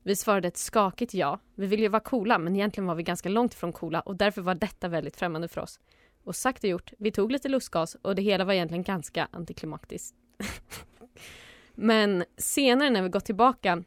Vi 0.03 0.17
svarade 0.17 0.49
ett 0.49 0.57
skakigt 0.57 1.15
ja. 1.15 1.39
Vi 1.55 1.67
ville 1.67 1.83
ju 1.83 1.89
vara 1.89 2.03
coola 2.03 2.39
men 2.39 2.57
egentligen 2.57 2.87
var 2.87 2.95
vi 2.95 3.03
ganska 3.03 3.29
långt 3.29 3.55
ifrån 3.55 3.73
coola 3.73 4.01
och 4.01 4.17
därför 4.17 4.43
var 4.43 4.55
detta 4.55 4.89
väldigt 4.89 5.17
främmande 5.17 5.49
för 5.49 5.61
oss. 5.61 5.81
Och 6.25 6.37
sagt 6.37 6.65
och 6.65 6.71
gjort, 6.71 6.93
vi 6.99 7.11
tog 7.11 7.33
lite 7.33 7.49
lustgas 7.49 7.97
och 8.03 8.15
det 8.15 8.23
hela 8.23 8.45
var 8.45 8.53
egentligen 8.53 8.83
ganska 8.83 9.29
antiklimaktiskt. 9.31 10.17
men 11.75 12.25
senare 12.37 12.91
när 12.91 13.03
vi 13.03 13.09
gått 13.09 13.25
tillbaka 13.25 13.85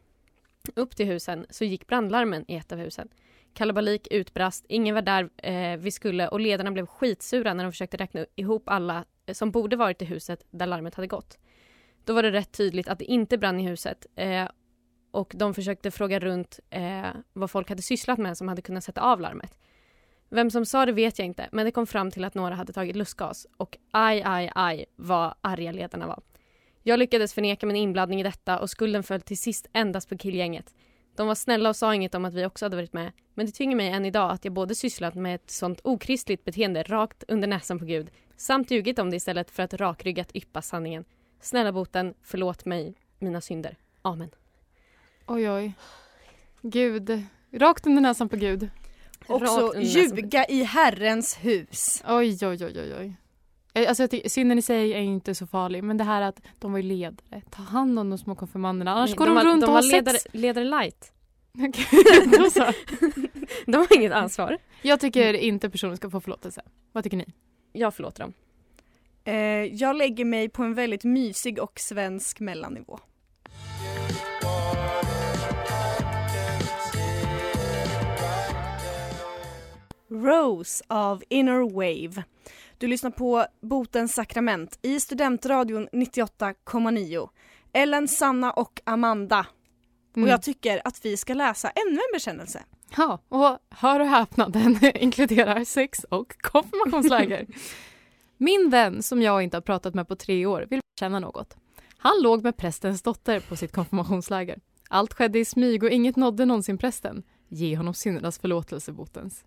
upp 0.76 0.96
till 0.96 1.06
husen 1.06 1.46
så 1.50 1.66
gick 1.66 1.88
brandlarmen 1.88 2.46
i 2.48 2.56
ett 2.56 2.72
av 2.72 2.78
husen. 2.78 3.08
Kalabalik 3.54 4.08
utbrast, 4.12 4.66
ingen 4.70 4.96
var 4.96 5.02
där 5.02 5.30
eh, 5.38 5.78
vi 5.78 5.92
skulle 5.92 6.28
och 6.28 6.40
ledarna 6.40 6.72
blev 6.72 6.86
skitsura 6.86 7.54
när 7.54 7.64
de 7.64 7.72
försökte 7.72 7.98
räkna 7.98 8.26
ihop 8.36 8.64
alla 8.70 9.06
eh, 9.26 9.34
som 9.34 9.52
borde 9.52 9.76
varit 9.76 10.02
i 10.02 10.06
huset 10.06 10.46
där 10.52 10.68
larmet 10.68 10.96
hade 10.96 11.08
gått. 11.08 11.38
Då 12.06 12.14
var 12.14 12.24
det 12.24 12.32
rätt 12.32 12.52
tydligt 12.52 12.88
att 12.88 13.00
det 13.00 13.06
inte 13.06 13.38
brann 13.38 13.60
i 13.60 13.68
huset 13.68 14.06
eh, 14.16 14.48
och 15.12 15.34
de 15.36 15.54
försökte 15.54 15.92
fråga 15.92 16.20
runt 16.20 16.60
eh, 16.70 17.10
vad 17.34 17.52
folk 17.52 17.70
hade 17.70 17.82
sysslat 17.82 18.20
med 18.20 18.38
som 18.38 18.48
hade 18.48 18.62
kunnat 18.62 18.84
sätta 18.84 19.02
av 19.02 19.22
larmet. 19.22 19.58
Vem 20.30 20.52
som 20.52 20.66
sa 20.66 20.86
det 20.86 20.92
vet 20.92 21.20
jag 21.20 21.26
inte, 21.26 21.50
men 21.52 21.66
det 21.66 21.72
kom 21.72 21.88
fram 21.88 22.12
till 22.12 22.24
att 22.24 22.36
några 22.36 22.56
hade 22.56 22.74
tagit 22.74 22.96
lustgas 22.96 23.48
och 23.58 23.78
aj, 23.92 24.22
aj, 24.26 24.52
aj 24.56 24.86
vad 24.96 25.34
arga 25.42 25.72
ledarna 25.72 26.08
var. 26.08 26.22
Jag 26.84 27.00
lyckades 27.00 27.34
förneka 27.34 27.66
min 27.66 27.76
inblandning 27.76 28.20
i 28.20 28.24
detta 28.24 28.60
och 28.60 28.70
skulden 28.70 29.04
föll 29.04 29.22
till 29.22 29.38
sist 29.38 29.68
endast 29.74 30.10
på 30.10 30.18
killgänget. 30.18 30.74
De 31.16 31.28
var 31.28 31.36
snälla 31.36 31.70
och 31.70 31.76
sa 31.76 31.96
inget 31.96 32.16
om 32.16 32.26
att 32.26 32.34
vi 32.34 32.46
också 32.46 32.66
hade 32.66 32.76
varit 32.76 32.94
med, 32.94 33.12
men 33.34 33.46
det 33.46 33.52
tvingar 33.52 33.76
mig 33.76 33.90
än 33.90 34.06
idag 34.06 34.32
att 34.32 34.46
jag 34.46 34.54
både 34.54 34.76
sysslat 34.76 35.16
med 35.16 35.36
ett 35.36 35.50
sånt 35.50 35.82
okristligt 35.84 36.46
beteende 36.46 36.84
rakt 36.84 37.24
under 37.28 37.48
näsan 37.48 37.80
på 37.80 37.86
Gud 37.86 38.12
samt 38.38 38.72
ljugit 38.72 39.00
om 39.00 39.10
det 39.10 39.16
istället 39.16 39.52
för 39.52 39.64
att 39.64 39.74
rakryggat 39.74 40.36
yppa 40.36 40.62
sanningen. 40.62 41.06
Snälla 41.42 41.72
boten, 41.72 42.14
förlåt 42.22 42.66
mig 42.66 42.96
mina 43.20 43.42
synder. 43.42 43.78
Amen. 44.02 44.41
Oj, 45.28 45.50
oj. 45.50 45.74
Gud. 46.62 47.24
Rakt 47.54 47.88
under 47.88 48.02
näsan 48.02 48.30
på 48.30 48.36
Gud. 48.36 48.70
Också 49.28 49.74
ljuga 49.80 50.46
i 50.46 50.64
Herrens 50.64 51.38
hus. 51.42 52.04
Oj, 52.08 52.38
oj, 52.42 52.66
oj, 52.66 52.74
oj. 52.80 52.96
oj. 53.00 53.16
Eh, 53.74 53.90
Alltså, 53.90 54.08
tycker, 54.08 54.30
synden 54.30 54.58
i 54.60 54.62
sig 54.62 54.94
är 54.94 54.98
inte 55.00 55.36
så 55.36 55.48
farlig, 55.48 55.84
men 55.84 55.98
det 55.98 56.04
här 56.04 56.22
att 56.22 56.42
de 56.60 56.72
var 56.72 56.80
ju 56.80 56.84
ledare. 56.84 57.42
Ta 57.50 57.62
hand 57.64 58.00
om 58.00 58.10
de 58.10 58.18
små 58.18 58.36
konfirmanderna, 58.36 58.92
annars 58.92 59.10
Nej, 59.10 59.18
går 59.18 59.26
de, 59.26 59.36
var, 59.36 59.44
runt 59.46 59.62
de 59.62 59.68
och 59.68 59.74
har 59.76 59.82
ledare, 59.84 60.18
sex. 60.18 60.34
ledare 60.36 60.66
light. 60.66 61.12
Då 62.38 62.50
så. 62.50 62.66
De 63.66 63.78
har 63.78 63.96
inget 63.98 64.12
ansvar. 64.12 64.58
Jag 64.82 65.00
tycker 65.00 65.34
inte 65.34 65.70
personen 65.70 65.98
ska 65.98 66.10
få 66.10 66.22
förlåtelse. 66.22 66.62
Vad 66.92 67.04
tycker 67.04 67.18
ni? 67.18 67.34
Jag 67.74 67.94
förlåter 67.94 68.20
dem. 68.24 68.34
Eh, 69.24 69.36
jag 69.66 69.96
lägger 69.96 70.26
mig 70.26 70.50
på 70.50 70.64
en 70.64 70.74
väldigt 70.74 71.04
mysig 71.04 71.60
och 71.60 71.80
svensk 71.80 72.40
mellannivå. 72.40 73.00
Rose 80.12 80.84
av 80.88 81.24
Inner 81.30 81.74
Wave. 81.74 82.24
Du 82.78 82.88
lyssnar 82.88 83.12
på 83.12 83.46
Botens 83.62 84.14
sakrament 84.14 84.80
i 84.82 85.00
Studentradion 85.00 85.88
98,9. 85.92 87.30
Ellen, 87.74 88.08
Sanna 88.08 88.52
och 88.52 88.82
Amanda. 88.84 89.46
Mm. 90.16 90.24
Och 90.24 90.34
jag 90.34 90.42
tycker 90.42 90.82
att 90.86 91.06
vi 91.06 91.18
ska 91.18 91.34
läsa 91.34 91.70
ännu 91.70 91.96
en 91.96 92.14
bekännelse. 92.14 92.64
Ja, 92.98 93.20
och 93.30 93.58
hör 93.70 94.00
och 94.00 94.06
häpna, 94.06 94.50
den 94.50 94.80
inkluderar 94.96 95.64
sex 95.64 96.04
och 96.10 96.42
konfirmationsläger. 96.42 97.48
Min 98.38 98.70
vän 98.70 99.04
som 99.04 99.22
jag 99.22 99.42
inte 99.44 99.58
har 99.58 99.62
pratat 99.62 99.94
med 99.94 100.08
på 100.08 100.16
tre 100.16 100.46
år 100.46 100.68
vill 100.70 100.82
känna 101.00 101.20
något. 101.20 101.58
Han 101.98 102.22
låg 102.22 102.44
med 102.44 102.58
prästens 102.58 103.02
dotter 103.02 103.40
på 103.40 103.56
sitt 103.56 103.72
konfirmationsläger. 103.72 104.60
Allt 104.90 105.14
skedde 105.14 105.40
i 105.40 105.46
smyg 105.46 105.84
och 105.84 105.90
inget 105.90 106.16
nådde 106.16 106.46
någonsin 106.46 106.78
prästen. 106.78 107.24
Ge 107.48 107.78
honom 107.78 107.94
syndernas 107.94 108.40
förlåtelse, 108.40 108.92
botens. 108.92 109.44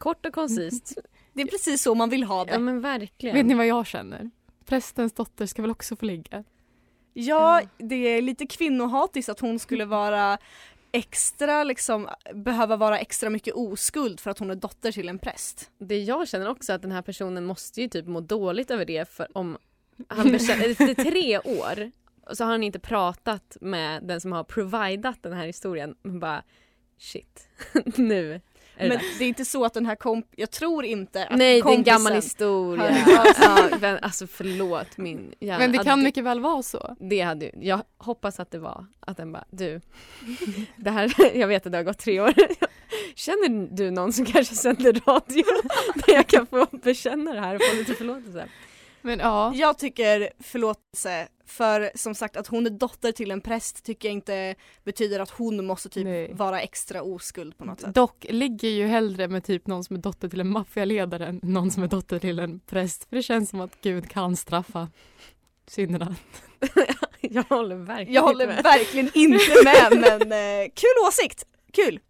Kort 0.00 0.26
och 0.26 0.32
koncist. 0.32 0.98
Det 1.32 1.42
är 1.42 1.46
precis 1.46 1.82
så 1.82 1.94
man 1.94 2.10
vill 2.10 2.24
ha 2.24 2.44
det. 2.44 2.52
Ja 2.52 2.58
men 2.58 2.80
verkligen. 2.80 3.36
Vet 3.36 3.46
ni 3.46 3.54
vad 3.54 3.66
jag 3.66 3.86
känner? 3.86 4.30
Prästens 4.66 5.12
dotter 5.12 5.46
ska 5.46 5.62
väl 5.62 5.70
också 5.70 5.96
få 5.96 6.06
ligga? 6.06 6.44
Ja, 7.12 7.62
det 7.78 7.94
är 7.94 8.22
lite 8.22 8.46
kvinnohatiskt 8.46 9.28
att 9.28 9.40
hon 9.40 9.58
skulle 9.58 9.84
vara 9.84 10.38
extra 10.92 11.64
liksom, 11.64 12.08
behöva 12.34 12.76
vara 12.76 12.98
extra 12.98 13.30
mycket 13.30 13.54
oskuld 13.54 14.20
för 14.20 14.30
att 14.30 14.38
hon 14.38 14.50
är 14.50 14.54
dotter 14.54 14.92
till 14.92 15.08
en 15.08 15.18
präst. 15.18 15.70
Det 15.78 15.98
jag 15.98 16.28
känner 16.28 16.48
också 16.48 16.72
att 16.72 16.82
den 16.82 16.92
här 16.92 17.02
personen 17.02 17.44
måste 17.44 17.80
ju 17.80 17.88
typ 17.88 18.06
må 18.06 18.20
dåligt 18.20 18.70
över 18.70 18.84
det 18.84 19.08
för 19.08 19.28
om 19.38 19.58
han 20.08 20.34
efter 20.34 20.94
tre 20.94 21.38
år 21.38 21.90
så 22.34 22.44
har 22.44 22.50
han 22.50 22.62
inte 22.62 22.78
pratat 22.78 23.56
med 23.60 24.02
den 24.02 24.20
som 24.20 24.32
har 24.32 24.44
providat 24.44 25.22
den 25.22 25.32
här 25.32 25.46
historien. 25.46 25.94
Men 26.02 26.20
bara 26.20 26.42
shit, 26.98 27.48
nu 27.96 28.34
är 28.34 28.40
det 28.80 28.88
Men 28.88 28.98
dags. 28.98 29.18
det 29.18 29.24
är 29.24 29.28
inte 29.28 29.44
så 29.44 29.64
att 29.64 29.74
den 29.74 29.86
här 29.86 29.94
komp... 29.94 30.26
Jag 30.36 30.50
tror 30.50 30.84
inte 30.84 31.24
att 31.24 31.38
Nej 31.38 31.38
det 31.38 31.44
är 31.44 31.56
en 31.56 31.62
kompisen 31.62 31.84
gammal 31.84 32.12
historia. 32.12 33.04
ja, 33.40 33.68
men, 33.80 33.98
alltså 34.02 34.26
förlåt 34.26 34.96
min 34.96 35.34
hjärna. 35.40 35.58
Men 35.58 35.72
det 35.72 35.84
kan 35.84 36.02
mycket 36.02 36.24
väl 36.24 36.40
vara 36.40 36.62
så. 36.62 36.96
Det 37.00 37.20
hade 37.20 37.50
jag 37.60 37.80
hoppas 37.98 38.40
att 38.40 38.50
det 38.50 38.58
var 38.58 38.86
att 39.00 39.16
den 39.16 39.32
bara 39.32 39.44
du, 39.50 39.80
det 40.76 40.90
här, 40.90 41.14
jag 41.36 41.48
vet 41.48 41.66
att 41.66 41.72
det 41.72 41.78
har 41.78 41.82
gått 41.84 41.98
tre 41.98 42.20
år. 42.20 42.34
Känner 43.14 43.76
du 43.76 43.90
någon 43.90 44.12
som 44.12 44.24
kanske 44.24 44.54
sänder 44.54 44.92
radio 44.92 45.44
där 45.94 46.14
jag 46.14 46.26
kan 46.26 46.46
få 46.46 46.66
bekänna 46.72 47.32
det 47.32 47.40
här 47.40 47.54
och 47.54 47.62
få 47.70 47.76
lite 47.76 47.94
förlåtelse? 47.94 48.46
Men 49.02 49.18
ja. 49.18 49.52
Jag 49.54 49.78
tycker 49.78 50.30
förlåtelse 50.40 51.28
för 51.46 51.90
som 51.94 52.14
sagt 52.14 52.36
att 52.36 52.46
hon 52.46 52.66
är 52.66 52.70
dotter 52.70 53.12
till 53.12 53.30
en 53.30 53.40
präst 53.40 53.84
tycker 53.84 54.08
jag 54.08 54.12
inte 54.12 54.54
betyder 54.84 55.20
att 55.20 55.30
hon 55.30 55.66
måste 55.66 55.88
typ 55.88 56.04
Nej. 56.04 56.32
vara 56.34 56.60
extra 56.60 57.02
oskuld 57.02 57.58
på 57.58 57.64
något 57.64 57.80
sätt. 57.80 57.94
Dock 57.94 58.26
ligger 58.28 58.68
ju 58.68 58.86
hellre 58.86 59.28
med 59.28 59.44
typ 59.44 59.66
någon 59.66 59.84
som 59.84 59.96
är 59.96 60.00
dotter 60.00 60.28
till 60.28 60.40
en 60.40 60.48
maffialedare 60.48 61.26
än 61.26 61.40
någon 61.42 61.70
som 61.70 61.82
är 61.82 61.88
dotter 61.88 62.18
till 62.18 62.38
en 62.38 62.60
präst. 62.60 63.08
För 63.08 63.16
det 63.16 63.22
känns 63.22 63.50
som 63.50 63.60
att 63.60 63.80
Gud 63.82 64.08
kan 64.10 64.36
straffa 64.36 64.88
synderna. 65.66 66.16
Jag 67.20 67.42
håller 67.42 67.76
verkligen 67.76 68.12
Jag 68.14 68.22
håller 68.22 68.46
med. 68.46 68.62
verkligen 68.62 69.10
inte 69.14 69.54
med 69.64 70.00
men 70.00 70.32
eh, 70.62 70.68
kul 70.74 71.06
åsikt! 71.08 71.44
Kul! 71.72 72.00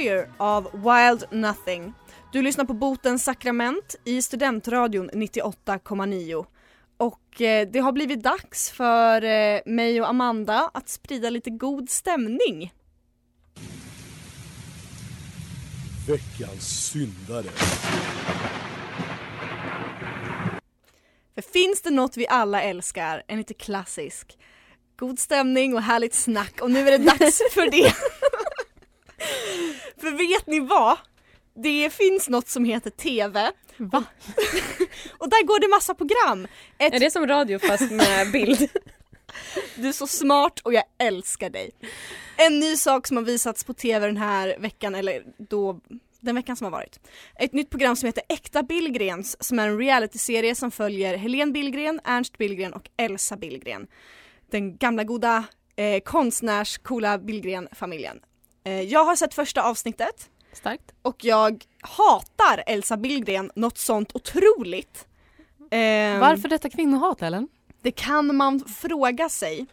Boyer 0.00 0.28
av 0.36 0.70
Wild 0.72 1.24
Nothing. 1.30 1.92
Du 2.32 2.42
lyssnar 2.42 2.64
på 2.64 2.72
Botens 2.72 3.24
sakrament 3.24 3.96
i 4.04 4.22
Studentradion 4.22 5.10
98,9. 5.10 6.46
Och 6.96 7.40
eh, 7.40 7.68
det 7.68 7.78
har 7.78 7.92
blivit 7.92 8.22
dags 8.22 8.70
för 8.70 9.24
eh, 9.24 9.60
mig 9.66 10.00
och 10.00 10.08
Amanda 10.08 10.70
att 10.74 10.88
sprida 10.88 11.30
lite 11.30 11.50
god 11.50 11.90
stämning. 11.90 12.72
Veckans 16.08 16.90
syndare. 16.90 17.48
För 21.34 21.42
finns 21.52 21.82
det 21.82 21.90
något 21.90 22.16
vi 22.16 22.28
alla 22.28 22.62
älskar, 22.62 23.22
en 23.26 23.38
lite 23.38 23.54
klassisk, 23.54 24.38
god 24.96 25.18
stämning 25.18 25.74
och 25.74 25.82
härligt 25.82 26.14
snack 26.14 26.60
och 26.60 26.70
nu 26.70 26.88
är 26.88 26.98
det 26.98 27.04
dags 27.04 27.42
för 27.54 27.70
det. 27.70 27.94
för 30.00 30.10
vet 30.10 30.46
ni 30.46 30.60
vad? 30.60 30.98
Det 31.54 31.90
finns 31.90 32.28
något 32.28 32.48
som 32.48 32.64
heter 32.64 32.90
TV 32.90 33.52
Va? 33.76 34.04
och 35.18 35.30
där 35.30 35.44
går 35.44 35.60
det 35.60 35.68
massa 35.68 35.94
program. 35.94 36.48
Ett, 36.78 36.94
Är 36.94 37.00
det 37.00 37.10
som 37.10 37.26
radio 37.26 37.58
fast 37.58 37.90
med 37.90 38.30
bild? 38.32 38.68
Du 39.76 39.88
är 39.88 39.92
så 39.92 40.06
smart 40.06 40.60
och 40.60 40.74
jag 40.74 40.84
älskar 40.98 41.50
dig. 41.50 41.70
En 42.36 42.58
ny 42.60 42.76
sak 42.76 43.06
som 43.06 43.16
har 43.16 43.24
visats 43.24 43.64
på 43.64 43.74
TV 43.74 44.06
den 44.06 44.16
här 44.16 44.56
veckan, 44.58 44.94
eller 44.94 45.22
då 45.38 45.80
den 46.20 46.34
veckan 46.34 46.56
som 46.56 46.64
har 46.64 46.70
varit. 46.70 47.00
Ett 47.34 47.52
nytt 47.52 47.70
program 47.70 47.96
som 47.96 48.06
heter 48.06 48.22
Äkta 48.28 48.62
Billgrens 48.62 49.42
som 49.42 49.58
är 49.58 49.68
en 49.68 49.78
realityserie 49.78 50.54
som 50.54 50.70
följer 50.70 51.16
Helene 51.16 51.52
Billgren, 51.52 52.00
Ernst 52.04 52.38
Billgren 52.38 52.72
och 52.72 52.88
Elsa 52.96 53.36
Billgren. 53.36 53.86
Den 54.50 54.76
gamla 54.76 55.04
goda 55.04 55.44
eh, 55.76 56.00
konstnärs-coola 56.00 57.18
Billgren-familjen. 57.18 58.20
Eh, 58.64 58.80
jag 58.80 59.04
har 59.04 59.16
sett 59.16 59.34
första 59.34 59.62
avsnittet 59.62 60.30
Starkt. 60.52 60.92
och 61.02 61.24
jag 61.24 61.64
hatar 61.80 62.62
Elsa 62.66 62.96
Billgren 62.96 63.50
något 63.54 63.78
sånt 63.78 64.16
otroligt. 64.16 65.06
Ehm, 65.70 66.20
Varför 66.20 66.48
detta 66.48 66.70
kvinnohat 66.70 67.22
Ellen? 67.22 67.48
Det 67.82 67.90
kan 67.92 68.36
man 68.36 68.60
fråga 68.60 69.28
sig. 69.28 69.66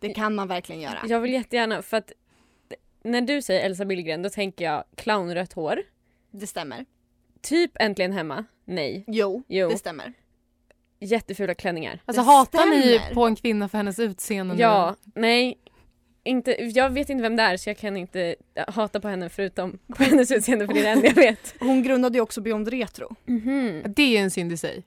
Det 0.00 0.14
kan 0.14 0.34
man 0.34 0.48
verkligen 0.48 0.80
göra. 0.80 0.98
Jag 1.06 1.20
vill 1.20 1.32
jättegärna 1.32 1.82
för 1.82 1.96
att 1.96 2.12
när 3.02 3.20
du 3.20 3.42
säger 3.42 3.66
Elsa 3.66 3.84
Billgren 3.84 4.22
då 4.22 4.30
tänker 4.30 4.64
jag 4.64 4.84
clownrött 4.96 5.52
hår. 5.52 5.82
Det 6.30 6.46
stämmer. 6.46 6.84
Typ 7.40 7.70
Äntligen 7.80 8.12
hemma. 8.12 8.44
Nej. 8.64 9.04
Jo, 9.06 9.42
Jo. 9.48 9.68
det 9.68 9.78
stämmer. 9.78 10.12
Jättefula 11.00 11.54
klänningar. 11.54 12.00
Alltså 12.04 12.22
Det 12.22 12.26
hatar 12.26 12.66
ni 12.66 12.82
stämmer. 12.82 13.14
på 13.14 13.26
en 13.26 13.36
kvinna 13.36 13.68
för 13.68 13.78
hennes 13.78 13.98
utseende 13.98 14.54
nu? 14.54 14.60
Ja, 14.60 14.96
nej. 15.14 15.58
Inte, 16.28 16.50
jag 16.62 16.90
vet 16.90 17.10
inte 17.10 17.22
vem 17.22 17.36
det 17.36 17.42
är 17.42 17.56
så 17.56 17.70
jag 17.70 17.78
kan 17.78 17.96
inte 17.96 18.34
hata 18.68 19.00
på 19.00 19.08
henne 19.08 19.28
förutom 19.28 19.78
på 19.96 20.02
hennes 20.02 20.30
utseende 20.32 20.66
för 20.66 20.74
det 20.74 20.80
är 20.80 20.84
det 20.84 20.90
enda 20.90 21.06
jag 21.06 21.14
vet. 21.14 21.54
Hon 21.60 21.82
grundade 21.82 22.18
ju 22.18 22.22
också 22.22 22.40
Beyond 22.40 22.68
Retro. 22.68 23.14
Mhm. 23.26 23.82
Det 23.96 24.16
är 24.16 24.20
en 24.22 24.30
synd 24.30 24.52
i 24.52 24.56
sig. 24.56 24.84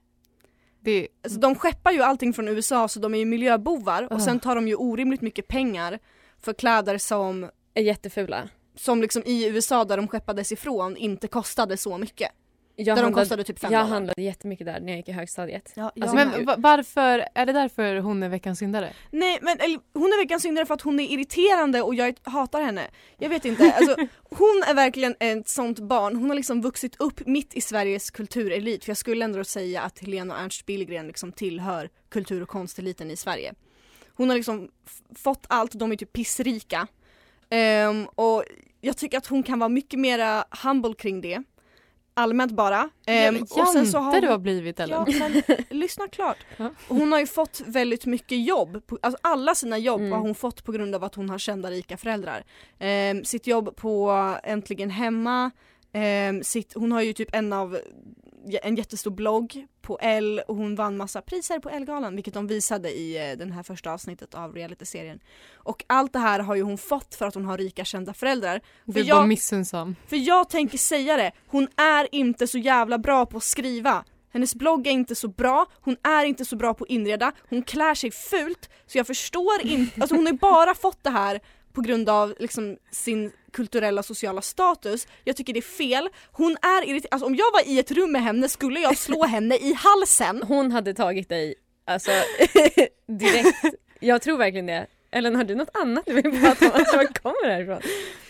Det, 0.83 1.07
Alltså, 1.23 1.39
de 1.39 1.55
skeppar 1.55 1.91
ju 1.91 2.01
allting 2.01 2.33
från 2.33 2.47
USA 2.47 2.87
så 2.87 2.99
de 2.99 3.13
är 3.13 3.19
ju 3.19 3.25
miljöbovar 3.25 4.03
och 4.03 4.15
Ah. 4.15 4.19
sen 4.19 4.39
tar 4.39 4.55
de 4.55 4.67
ju 4.67 4.75
orimligt 4.75 5.21
mycket 5.21 5.47
pengar 5.47 5.99
för 6.41 6.53
kläder 6.53 6.97
som, 6.97 7.49
Är 7.73 7.83
jättefula. 7.83 8.49
som 8.75 9.01
liksom 9.01 9.23
i 9.25 9.47
USA 9.47 9.85
där 9.85 9.97
de 9.97 10.07
skeppades 10.07 10.51
ifrån 10.51 10.97
inte 10.97 11.27
kostade 11.27 11.77
så 11.77 11.97
mycket. 11.97 12.29
Jag 12.75 12.85
där 12.85 12.95
de 12.95 13.03
handlade, 13.05 13.21
kostade 13.25 13.43
typ 13.43 13.59
fem 13.59 13.71
jag 13.71 13.81
dollar. 13.81 13.93
handlade 13.93 14.21
jättemycket 14.21 14.65
där 14.65 14.79
när 14.79 14.87
jag 14.87 14.97
gick 14.97 15.09
i 15.09 15.11
högstadiet. 15.11 15.71
Ja, 15.75 15.91
Alltså, 16.01 16.15
men 16.15 16.31
gud. 16.37 16.45
va- 16.45 16.55
varför, 16.57 17.25
är 17.35 17.45
det 17.45 17.53
därför 17.53 17.95
hon 17.95 18.23
är 18.23 18.29
veckans 18.29 18.59
syndare? 18.59 18.93
Nej 19.11 19.39
men 19.41 19.59
eller, 19.59 19.79
hon 19.93 20.03
är 20.03 20.17
veckans 20.23 20.43
syndare 20.43 20.65
för 20.65 20.73
att 20.73 20.81
hon 20.81 20.99
är 20.99 21.03
irriterande 21.03 21.81
och 21.81 21.95
jag 21.95 22.15
hatar 22.23 22.61
henne. 22.61 22.87
Jag 23.17 23.29
vet 23.29 23.45
inte, 23.45 23.73
alltså, 23.73 23.95
hon 24.29 24.63
är 24.67 24.73
verkligen 24.73 25.15
ett 25.19 25.49
sånt 25.49 25.79
barn. 25.79 26.15
Hon 26.15 26.29
har 26.29 26.35
liksom 26.35 26.61
vuxit 26.61 26.95
upp 27.01 27.27
mitt 27.27 27.53
i 27.53 27.61
Sveriges 27.61 28.11
kulturelit. 28.11 28.83
För 28.85 28.89
jag 28.89 28.97
skulle 28.97 29.25
ändå 29.25 29.43
säga 29.43 29.81
att 29.81 29.99
Helena 29.99 30.33
och 30.33 30.39
Ernst 30.41 30.65
Billgren 30.65 31.07
liksom 31.07 31.31
tillhör 31.31 31.89
kultur 32.09 32.41
och 32.41 32.49
konsteliten 32.49 33.11
i 33.11 33.15
Sverige. 33.17 33.53
Hon 34.13 34.29
har 34.29 34.35
liksom 34.35 34.69
f- 34.85 35.01
fått 35.17 35.45
allt, 35.49 35.71
de 35.71 35.91
är 35.91 35.95
typ 35.95 36.13
pissrika. 36.13 36.87
Ehm, 37.49 38.05
och 38.15 38.43
jag 38.81 38.97
tycker 38.97 39.17
att 39.17 39.27
hon 39.27 39.43
kan 39.43 39.59
vara 39.59 39.69
mycket 39.69 39.99
mera 39.99 40.43
humble 40.63 40.93
kring 40.93 41.21
det. 41.21 41.43
Allmänt 42.21 42.51
bara. 42.51 42.89
Ehm, 43.05 43.41
och 43.41 43.67
sen 43.67 43.87
så 43.87 43.97
har 43.97 44.11
du 44.13 44.19
hon- 44.27 44.31
har 44.31 44.37
blivit 44.39 44.79
Ellen. 44.79 45.05
Ja, 45.07 45.29
men 45.29 45.41
lyssna 45.79 46.07
klart. 46.07 46.37
Hon 46.87 47.11
har 47.11 47.19
ju 47.19 47.27
fått 47.27 47.61
väldigt 47.65 48.05
mycket 48.05 48.45
jobb, 48.45 48.87
på, 48.87 48.97
alltså 49.01 49.19
alla 49.23 49.55
sina 49.55 49.77
jobb 49.77 49.99
Mm. 50.01 50.11
har 50.11 50.19
hon 50.19 50.35
fått 50.35 50.63
på 50.63 50.71
grund 50.71 50.95
av 50.95 51.03
att 51.03 51.15
hon 51.15 51.29
har 51.29 51.37
kända 51.37 51.71
rika 51.71 51.97
föräldrar. 51.97 52.43
Ehm, 52.79 53.23
sitt 53.23 53.47
jobb 53.47 53.75
på 53.75 54.11
Äntligen 54.43 54.89
Hemma, 54.89 55.51
ehm, 55.93 56.43
sitt, 56.43 56.73
hon 56.75 56.91
har 56.91 57.01
ju 57.01 57.13
typ 57.13 57.35
en 57.35 57.53
av 57.53 57.77
en 58.63 58.75
jättestor 58.75 59.11
blogg 59.11 59.67
på 59.81 59.97
L 60.01 60.41
och 60.47 60.55
hon 60.55 60.75
vann 60.75 60.97
massa 60.97 61.21
priser 61.21 61.59
på 61.59 61.69
L-galan 61.69 62.15
vilket 62.15 62.33
de 62.33 62.47
visade 62.47 62.89
i 62.89 63.31
eh, 63.31 63.37
den 63.37 63.51
här 63.51 63.63
första 63.63 63.91
avsnittet 63.91 64.33
av 64.33 64.53
realityserien. 64.55 65.19
Och 65.53 65.85
allt 65.87 66.13
det 66.13 66.19
här 66.19 66.39
har 66.39 66.55
ju 66.55 66.61
hon 66.61 66.77
fått 66.77 67.15
för 67.15 67.25
att 67.25 67.35
hon 67.35 67.45
har 67.45 67.57
rika 67.57 67.85
kända 67.85 68.13
föräldrar. 68.13 68.61
Du 68.85 68.93
För 68.93 69.09
bara 69.09 69.25
missunnsam. 69.25 69.95
För 70.07 70.15
jag 70.15 70.49
tänker 70.49 70.77
säga 70.77 71.17
det, 71.17 71.31
hon 71.47 71.67
är 71.75 72.07
inte 72.11 72.47
så 72.47 72.57
jävla 72.57 72.97
bra 72.97 73.25
på 73.25 73.37
att 73.37 73.43
skriva. 73.43 74.03
Hennes 74.33 74.55
blogg 74.55 74.87
är 74.87 74.91
inte 74.91 75.15
så 75.15 75.27
bra, 75.27 75.65
hon 75.81 75.95
är 76.03 76.25
inte 76.25 76.45
så 76.45 76.55
bra 76.55 76.73
på 76.73 76.83
att 76.83 76.89
inreda, 76.89 77.31
hon 77.49 77.63
klär 77.63 77.95
sig 77.95 78.11
fult. 78.11 78.69
Så 78.87 78.97
jag 78.97 79.07
förstår 79.07 79.61
inte, 79.63 80.01
alltså 80.01 80.15
hon 80.15 80.25
har 80.25 80.33
bara 80.33 80.75
fått 80.75 81.03
det 81.03 81.09
här 81.09 81.39
på 81.73 81.81
grund 81.81 82.09
av 82.09 82.35
liksom 82.39 82.77
sin 82.91 83.31
kulturella 83.51 84.03
sociala 84.03 84.41
status. 84.41 85.07
Jag 85.23 85.35
tycker 85.35 85.53
det 85.53 85.59
är 85.59 85.61
fel. 85.61 86.09
Hon 86.31 86.57
är 86.61 86.89
irriterad, 86.89 87.13
alltså 87.13 87.25
om 87.25 87.35
jag 87.35 87.51
var 87.51 87.67
i 87.67 87.79
ett 87.79 87.91
rum 87.91 88.11
med 88.11 88.23
henne 88.23 88.49
skulle 88.49 88.79
jag 88.79 88.97
slå 88.97 89.23
henne 89.25 89.55
i 89.55 89.73
halsen. 89.73 90.43
Hon 90.43 90.71
hade 90.71 90.93
tagit 90.93 91.29
dig 91.29 91.55
alltså 91.85 92.11
direkt. 93.07 93.65
Jag 93.99 94.21
tror 94.21 94.37
verkligen 94.37 94.65
det. 94.65 94.87
Ellen 95.11 95.35
har 95.35 95.43
du 95.43 95.55
något 95.55 95.69
annat 95.73 96.05
du 96.05 96.13
vill 96.13 96.41
prata 96.41 96.65
om? 96.65 96.71
Alltså, 96.73 96.97
var 96.97 97.05
kommer 97.05 97.47
det 97.47 97.53
här 97.53 97.61
ifrån? 97.61 97.81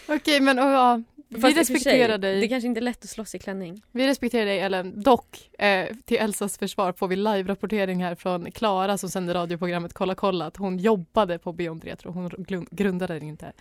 Okej 0.08 0.40
men 0.40 0.60
och, 0.60 0.66
ja, 0.66 1.02
vi 1.34 1.42
Fast 1.42 1.58
respekterar 1.58 2.10
sig, 2.10 2.20
dig. 2.20 2.42
Det 2.42 2.48
kanske 2.48 2.68
inte 2.68 2.80
är 2.80 2.82
lätt 2.82 3.04
att 3.04 3.10
slåss 3.10 3.36
i 3.36 3.40
klänning. 3.40 3.82
Vi 3.92 4.08
respekterar 4.08 4.46
dig 4.46 4.60
Ellen. 4.60 5.04
Dock, 5.04 5.50
eh, 5.60 5.96
till 6.06 6.18
Elsas 6.18 6.58
försvar 6.58 6.94
får 6.94 7.08
vi 7.08 7.16
live-rapportering 7.16 8.04
här 8.04 8.16
från 8.16 8.52
Klara 8.52 8.98
som 8.98 9.10
sänder 9.10 9.34
radioprogrammet 9.34 9.94
Kolla 9.94 10.16
kolla 10.16 10.46
att 10.46 10.58
hon 10.58 10.78
jobbade 10.78 11.40
på 11.40 11.54
Beyond 11.54 11.84
Retro. 11.84 12.12
Hon 12.12 12.32
grundade 12.72 13.14
den 13.14 13.24
inte. 13.24 13.52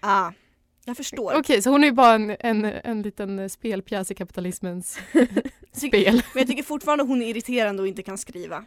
Ah. 0.00 0.30
Jag 0.88 0.96
förstår. 0.96 1.34
Okej, 1.34 1.62
så 1.62 1.70
hon 1.70 1.82
är 1.82 1.86
ju 1.86 1.92
bara 1.92 2.14
en, 2.14 2.36
en, 2.40 2.64
en 2.64 3.02
liten 3.02 3.50
spelpjäs 3.50 4.10
i 4.10 4.14
kapitalismens 4.14 4.98
spel. 5.72 6.14
Men 6.14 6.40
jag 6.40 6.46
tycker 6.46 6.62
fortfarande 6.62 7.04
hon 7.04 7.22
är 7.22 7.26
irriterande 7.26 7.82
och 7.82 7.88
inte 7.88 8.02
kan 8.02 8.18
skriva. 8.18 8.64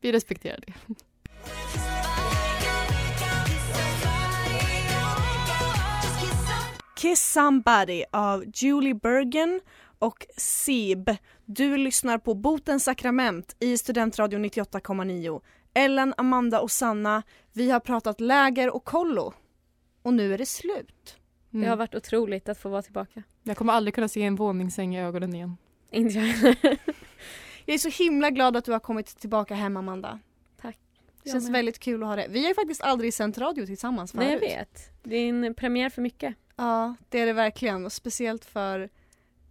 Vi 0.00 0.12
respekterar 0.12 0.60
det. 0.66 0.72
Kiss 6.96 7.32
Somebody 7.32 8.04
av 8.10 8.44
Julie 8.54 8.94
Bergen 8.94 9.60
och 9.98 10.26
Sib. 10.36 11.16
Du 11.44 11.76
lyssnar 11.76 12.18
på 12.18 12.34
Botens 12.34 12.84
sakrament 12.84 13.56
i 13.60 13.78
Studentradion 13.78 14.44
98,9. 14.44 15.40
Ellen, 15.74 16.14
Amanda 16.16 16.60
och 16.60 16.70
Sanna, 16.70 17.22
vi 17.52 17.70
har 17.70 17.80
pratat 17.80 18.20
läger 18.20 18.74
och 18.74 18.84
kollo. 18.84 19.32
Och 20.02 20.14
nu 20.14 20.34
är 20.34 20.38
det 20.38 20.46
slut. 20.46 21.16
Det 21.60 21.66
har 21.66 21.76
varit 21.76 21.94
otroligt 21.94 22.48
att 22.48 22.58
få 22.58 22.68
vara 22.68 22.82
tillbaka. 22.82 23.12
Mm. 23.14 23.24
Jag 23.42 23.56
kommer 23.56 23.72
aldrig 23.72 23.94
kunna 23.94 24.08
se 24.08 24.22
en 24.22 24.36
våningssäng 24.36 24.96
i 24.96 25.02
ögonen 25.02 25.34
igen. 25.34 25.56
Inte 25.90 26.18
jag 26.18 26.24
heller. 26.26 26.56
Jag 27.66 27.74
är 27.74 27.78
så 27.78 27.88
himla 27.88 28.30
glad 28.30 28.56
att 28.56 28.64
du 28.64 28.72
har 28.72 28.80
kommit 28.80 29.06
tillbaka 29.06 29.54
hem 29.54 29.76
Amanda. 29.76 30.18
Tack. 30.62 30.78
Det 31.22 31.30
känns 31.30 31.44
med. 31.44 31.52
väldigt 31.52 31.78
kul 31.78 32.02
att 32.02 32.08
ha 32.08 32.16
det. 32.16 32.26
Vi 32.30 32.40
har 32.42 32.48
ju 32.48 32.54
faktiskt 32.54 32.82
aldrig 32.82 33.14
sänt 33.14 33.38
radio 33.38 33.66
tillsammans 33.66 34.12
förut. 34.12 34.24
Nej, 34.24 34.32
jag 34.32 34.40
vet. 34.40 34.90
Det 35.02 35.16
är 35.16 35.28
en 35.28 35.54
premiär 35.54 35.90
för 35.90 36.02
mycket. 36.02 36.34
Ja, 36.56 36.94
det 37.08 37.20
är 37.20 37.26
det 37.26 37.32
verkligen 37.32 37.84
och 37.84 37.92
speciellt 37.92 38.44
för 38.44 38.88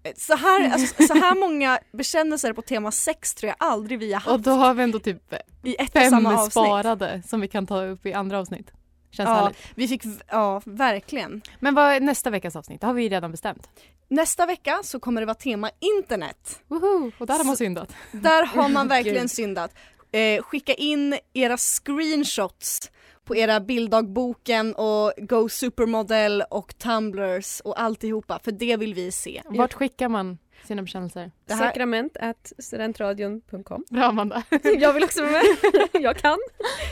eh, 0.03 0.11
så 0.17 0.35
här, 0.35 0.71
alltså, 0.71 1.03
så 1.03 1.13
här 1.13 1.35
många 1.39 1.79
bekännelser 1.91 2.53
på 2.53 2.61
tema 2.61 2.91
sex 2.91 3.33
tror 3.33 3.47
jag 3.47 3.55
aldrig 3.69 3.99
vi 3.99 4.13
har 4.13 4.21
haft 4.21 4.35
Och 4.35 4.41
då 4.41 4.51
har 4.51 4.73
vi 4.73 4.83
ändå 4.83 4.99
typ 4.99 5.33
i 5.63 5.75
ett 5.79 5.93
fem 5.93 6.37
sparade 6.49 7.21
som 7.25 7.41
vi 7.41 7.47
kan 7.47 7.67
ta 7.67 7.85
upp 7.85 8.05
i 8.05 8.13
andra 8.13 8.39
avsnitt. 8.39 8.71
Känns 9.11 9.27
Ja, 9.27 9.33
härligt. 9.33 9.57
vi 9.75 9.87
fick, 9.87 10.03
ja 10.27 10.61
verkligen. 10.65 11.41
Men 11.59 11.75
vad 11.75 11.91
är 11.91 11.99
nästa 11.99 12.29
veckas 12.29 12.55
avsnitt? 12.55 12.81
Det 12.81 12.87
har 12.87 12.93
vi 12.93 13.09
redan 13.09 13.31
bestämt. 13.31 13.69
Nästa 14.07 14.45
vecka 14.45 14.79
så 14.83 14.99
kommer 14.99 15.21
det 15.21 15.25
vara 15.25 15.35
tema 15.35 15.69
internet. 15.79 16.61
Woho! 16.67 17.11
Och 17.17 17.27
där 17.27 17.37
har 17.37 17.43
man 17.43 17.57
syndat. 17.57 17.95
Där 18.11 18.45
har 18.45 18.69
man 18.69 18.87
verkligen 18.97 19.29
syndat. 19.29 19.73
Eh, 20.11 20.43
skicka 20.43 20.73
in 20.73 21.17
era 21.33 21.57
screenshots 21.57 22.91
på 23.25 23.35
era 23.35 23.59
bilddagboken 23.59 24.75
och 24.75 25.13
Go 25.17 25.49
Supermodel 25.49 26.43
och 26.49 26.77
Tumblers 26.77 27.59
och 27.59 27.81
alltihopa 27.81 28.39
för 28.43 28.51
det 28.51 28.77
vill 28.77 28.93
vi 28.93 29.11
se. 29.11 29.41
Vart 29.45 29.73
skickar 29.73 30.09
man 30.09 30.37
sina 30.67 30.81
bekännelser? 30.81 31.31
Det 31.45 31.53
här- 31.53 31.67
Sakrament 31.67 32.17
at 32.17 32.53
studentradion.com. 32.59 33.85
Bra 33.89 34.03
Amanda. 34.03 34.43
Jag 34.79 34.93
vill 34.93 35.03
också 35.03 35.21
vara 35.21 35.31
med. 35.31 35.43
Jag 36.01 36.17
kan. 36.17 36.37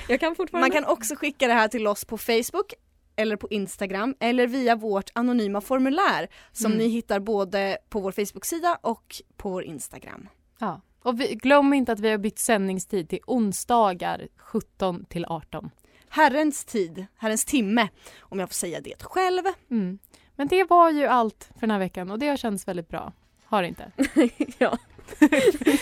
Jag 0.07 0.19
kan 0.19 0.35
fortfarande. 0.35 0.69
Man 0.69 0.83
kan 0.83 0.91
också 0.91 1.15
skicka 1.15 1.47
det 1.47 1.53
här 1.53 1.67
till 1.67 1.87
oss 1.87 2.05
på 2.05 2.17
Facebook 2.17 2.73
eller 3.15 3.35
på 3.35 3.47
Instagram 3.49 4.15
eller 4.19 4.47
via 4.47 4.75
vårt 4.75 5.09
anonyma 5.15 5.61
formulär 5.61 6.27
som 6.51 6.65
Mm. 6.65 6.77
ni 6.77 6.87
hittar 6.87 7.19
både 7.19 7.77
på 7.89 7.99
vår 7.99 8.11
Facebook-sida 8.11 8.77
och 8.81 9.15
på 9.37 9.49
vår 9.49 9.63
Instagram. 9.63 10.29
Ja. 10.59 10.81
Och 11.03 11.21
vi, 11.21 11.35
glöm 11.35 11.73
inte 11.73 11.91
att 11.91 11.99
vi 11.99 12.09
har 12.09 12.17
bytt 12.17 12.39
sändningstid 12.39 13.09
till 13.09 13.19
onsdagar 13.27 14.27
17 14.37 15.05
till 15.05 15.25
18. 15.25 15.71
Herrens 16.09 16.65
tid, 16.65 17.05
Herrens 17.17 17.45
timme, 17.45 17.87
om 18.19 18.39
jag 18.39 18.49
får 18.49 18.53
säga 18.53 18.81
det 18.81 19.03
själv. 19.03 19.43
Mm. 19.71 19.99
Men 20.35 20.47
det 20.47 20.63
var 20.63 20.91
ju 20.91 21.05
allt 21.05 21.49
för 21.53 21.59
den 21.61 21.71
här 21.71 21.79
veckan 21.79 22.11
och 22.11 22.19
det 22.19 22.27
har 22.27 22.37
känts 22.37 22.67
väldigt 22.67 22.87
bra. 22.89 23.13
Har 23.49 23.61
det 23.61 23.67
inte? 23.67 23.91
ja. 24.57 24.77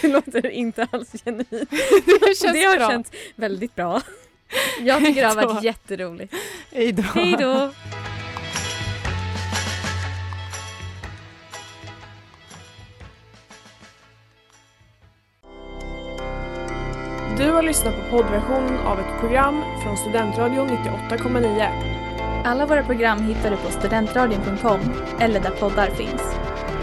Det 0.01 0.03
låter 0.08 0.49
inte 0.49 0.88
alls 0.91 1.12
genuint. 1.25 1.49
Det 1.49 2.38
känns 2.41 2.53
det 2.53 2.63
har 2.63 2.77
bra. 2.77 2.89
känts 2.89 3.12
väldigt 3.36 3.75
bra. 3.75 4.01
Jag 4.82 4.99
tycker 5.06 5.21
det 5.21 5.27
har 5.27 5.36
Hejdå. 5.36 5.53
varit 5.53 5.63
jätteroligt. 5.63 6.34
Hej 6.71 6.91
då. 6.91 7.01
Hej 7.01 7.36
då! 7.39 7.71
Du 17.38 17.51
har 17.51 17.63
lyssnat 17.63 17.95
på 17.95 18.17
poddversionen 18.17 18.77
av 18.77 18.99
ett 18.99 19.19
program 19.19 19.63
från 19.84 19.97
Studentradion 19.97 20.69
98,9. 20.69 22.43
Alla 22.45 22.65
våra 22.65 22.84
program 22.84 23.23
hittar 23.23 23.51
du 23.51 23.58
på 23.58 23.71
studentradion.com 23.71 24.80
eller 25.19 25.39
där 25.39 25.49
poddar 25.51 25.89
finns. 25.89 26.46